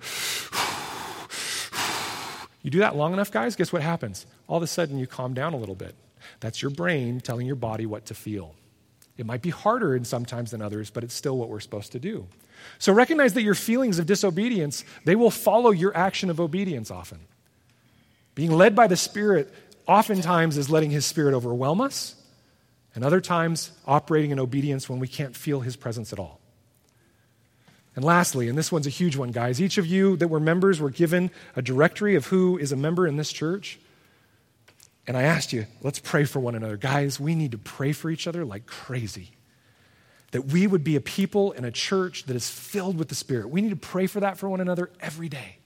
[2.62, 4.26] You do that long enough, guys, guess what happens?
[4.48, 5.94] All of a sudden, you calm down a little bit.
[6.40, 8.54] That's your brain telling your body what to feel.
[9.16, 11.98] It might be harder in sometimes than others, but it's still what we're supposed to
[11.98, 12.26] do.
[12.78, 17.18] So recognize that your feelings of disobedience, they will follow your action of obedience often.
[18.34, 19.52] Being led by the Spirit
[19.86, 22.14] oftentimes is letting His Spirit overwhelm us,
[22.94, 26.38] and other times operating in obedience when we can't feel His presence at all.
[27.94, 30.80] And lastly, and this one's a huge one, guys, each of you that were members
[30.80, 33.78] were given a directory of who is a member in this church.
[35.06, 36.76] And I asked you, let's pray for one another.
[36.76, 39.32] Guys, we need to pray for each other like crazy
[40.32, 43.50] that we would be a people and a church that is filled with the Spirit.
[43.50, 45.58] We need to pray for that for one another every day.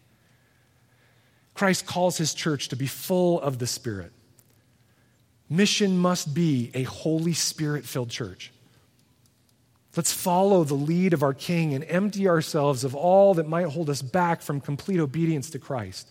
[1.55, 4.13] Christ calls his church to be full of the Spirit.
[5.49, 8.53] Mission must be a Holy Spirit filled church.
[9.97, 13.89] Let's follow the lead of our King and empty ourselves of all that might hold
[13.89, 16.09] us back from complete obedience to Christ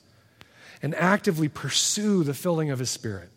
[0.81, 3.29] and actively pursue the filling of his Spirit.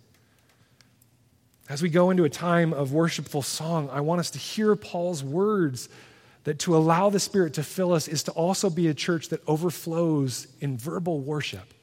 [1.69, 5.23] As we go into a time of worshipful song, I want us to hear Paul's
[5.23, 5.91] words
[6.45, 9.47] that to allow the Spirit to fill us is to also be a church that
[9.47, 11.75] overflows in verbal worship.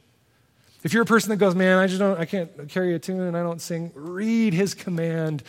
[0.83, 3.21] If you're a person that goes, man, I just don't, I can't carry a tune
[3.21, 5.43] and I don't sing, read his command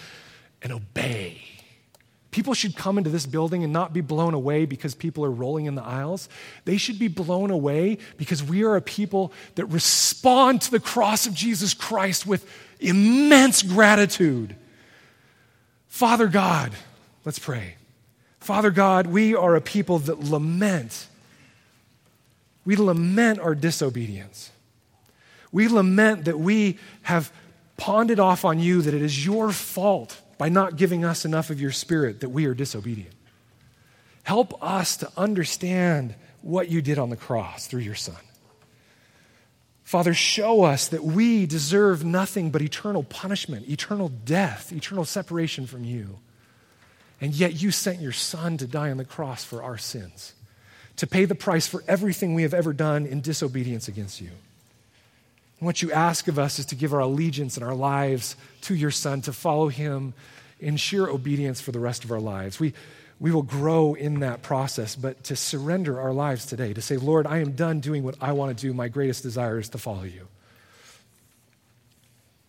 [0.60, 1.55] and obey.
[2.36, 5.64] People should come into this building and not be blown away because people are rolling
[5.64, 6.28] in the aisles.
[6.66, 11.26] They should be blown away because we are a people that respond to the cross
[11.26, 12.46] of Jesus Christ with
[12.78, 14.54] immense gratitude.
[15.88, 16.74] Father God,
[17.24, 17.76] let's pray.
[18.38, 21.06] Father God, we are a people that lament.
[22.66, 24.50] We lament our disobedience.
[25.52, 27.32] We lament that we have
[27.78, 31.50] pawned it off on you, that it is your fault by not giving us enough
[31.50, 33.14] of your spirit that we are disobedient.
[34.22, 38.16] Help us to understand what you did on the cross through your Son.
[39.84, 45.84] Father, show us that we deserve nothing but eternal punishment, eternal death, eternal separation from
[45.84, 46.18] you.
[47.20, 50.34] And yet you sent your Son to die on the cross for our sins,
[50.96, 54.30] to pay the price for everything we have ever done in disobedience against you.
[55.58, 58.74] And what you ask of us is to give our allegiance and our lives to
[58.74, 60.12] your Son, to follow him
[60.60, 62.60] in sheer obedience for the rest of our lives.
[62.60, 62.74] We,
[63.18, 67.26] we will grow in that process, but to surrender our lives today, to say, Lord,
[67.26, 68.74] I am done doing what I want to do.
[68.74, 70.28] My greatest desire is to follow you.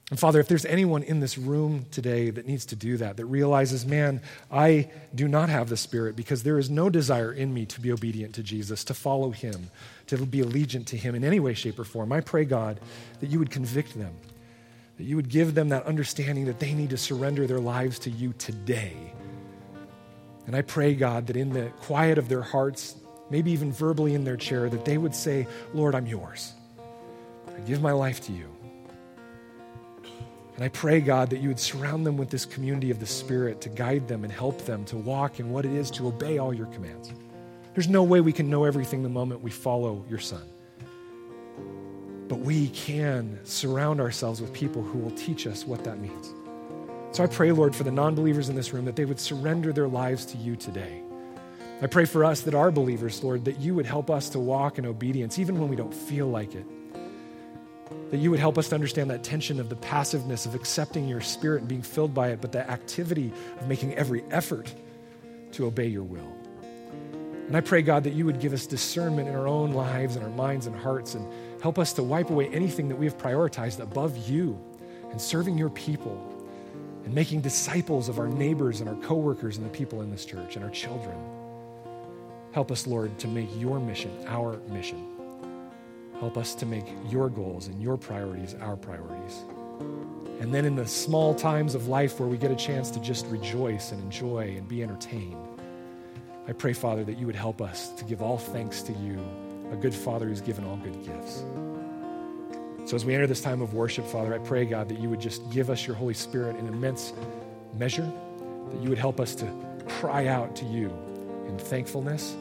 [0.09, 3.25] And Father, if there's anyone in this room today that needs to do that, that
[3.25, 7.65] realizes, man, I do not have the Spirit because there is no desire in me
[7.65, 9.69] to be obedient to Jesus, to follow Him,
[10.07, 12.79] to be allegiant to Him in any way, shape, or form, I pray, God,
[13.19, 14.13] that you would convict them,
[14.97, 18.09] that you would give them that understanding that they need to surrender their lives to
[18.09, 18.95] you today.
[20.45, 22.95] And I pray, God, that in the quiet of their hearts,
[23.29, 26.53] maybe even verbally in their chair, that they would say, Lord, I'm yours.
[27.49, 28.56] I give my life to you.
[30.57, 33.61] And I pray, God, that you would surround them with this community of the Spirit
[33.61, 36.51] to guide them and help them to walk in what it is to obey all
[36.51, 37.13] your commands.
[37.75, 40.41] There's no way we can know everything the moment we follow your Son.
[42.27, 46.33] But we can surround ourselves with people who will teach us what that means.
[47.11, 49.71] So I pray, Lord, for the non believers in this room that they would surrender
[49.71, 51.03] their lives to you today.
[51.83, 54.79] I pray for us that are believers, Lord, that you would help us to walk
[54.79, 56.65] in obedience even when we don't feel like it
[58.11, 61.21] that you would help us to understand that tension of the passiveness of accepting your
[61.21, 64.73] spirit and being filled by it, but the activity of making every effort
[65.51, 66.33] to obey your will.
[67.47, 70.25] And I pray, God, that you would give us discernment in our own lives and
[70.25, 71.25] our minds and hearts and
[71.61, 74.59] help us to wipe away anything that we have prioritized above you
[75.11, 76.33] and serving your people
[77.05, 80.57] and making disciples of our neighbors and our coworkers and the people in this church
[80.57, 81.17] and our children.
[82.51, 85.16] Help us, Lord, to make your mission our mission.
[86.19, 89.43] Help us to make your goals and your priorities our priorities.
[90.39, 93.25] And then in the small times of life where we get a chance to just
[93.27, 95.37] rejoice and enjoy and be entertained,
[96.47, 99.19] I pray, Father, that you would help us to give all thanks to you,
[99.71, 101.43] a good Father who's given all good gifts.
[102.89, 105.19] So as we enter this time of worship, Father, I pray, God, that you would
[105.19, 107.13] just give us your Holy Spirit in immense
[107.77, 108.09] measure,
[108.71, 109.51] that you would help us to
[109.87, 110.87] cry out to you
[111.47, 112.35] in thankfulness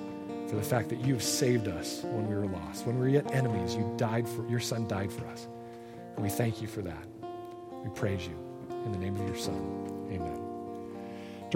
[0.49, 2.87] for the fact that you have saved us when we were lost.
[2.87, 5.49] When we were yet enemies, you died for your son died for us.
[6.15, 7.07] And we thank you for that.
[7.83, 8.37] We praise you.
[8.85, 9.96] In the name of your son.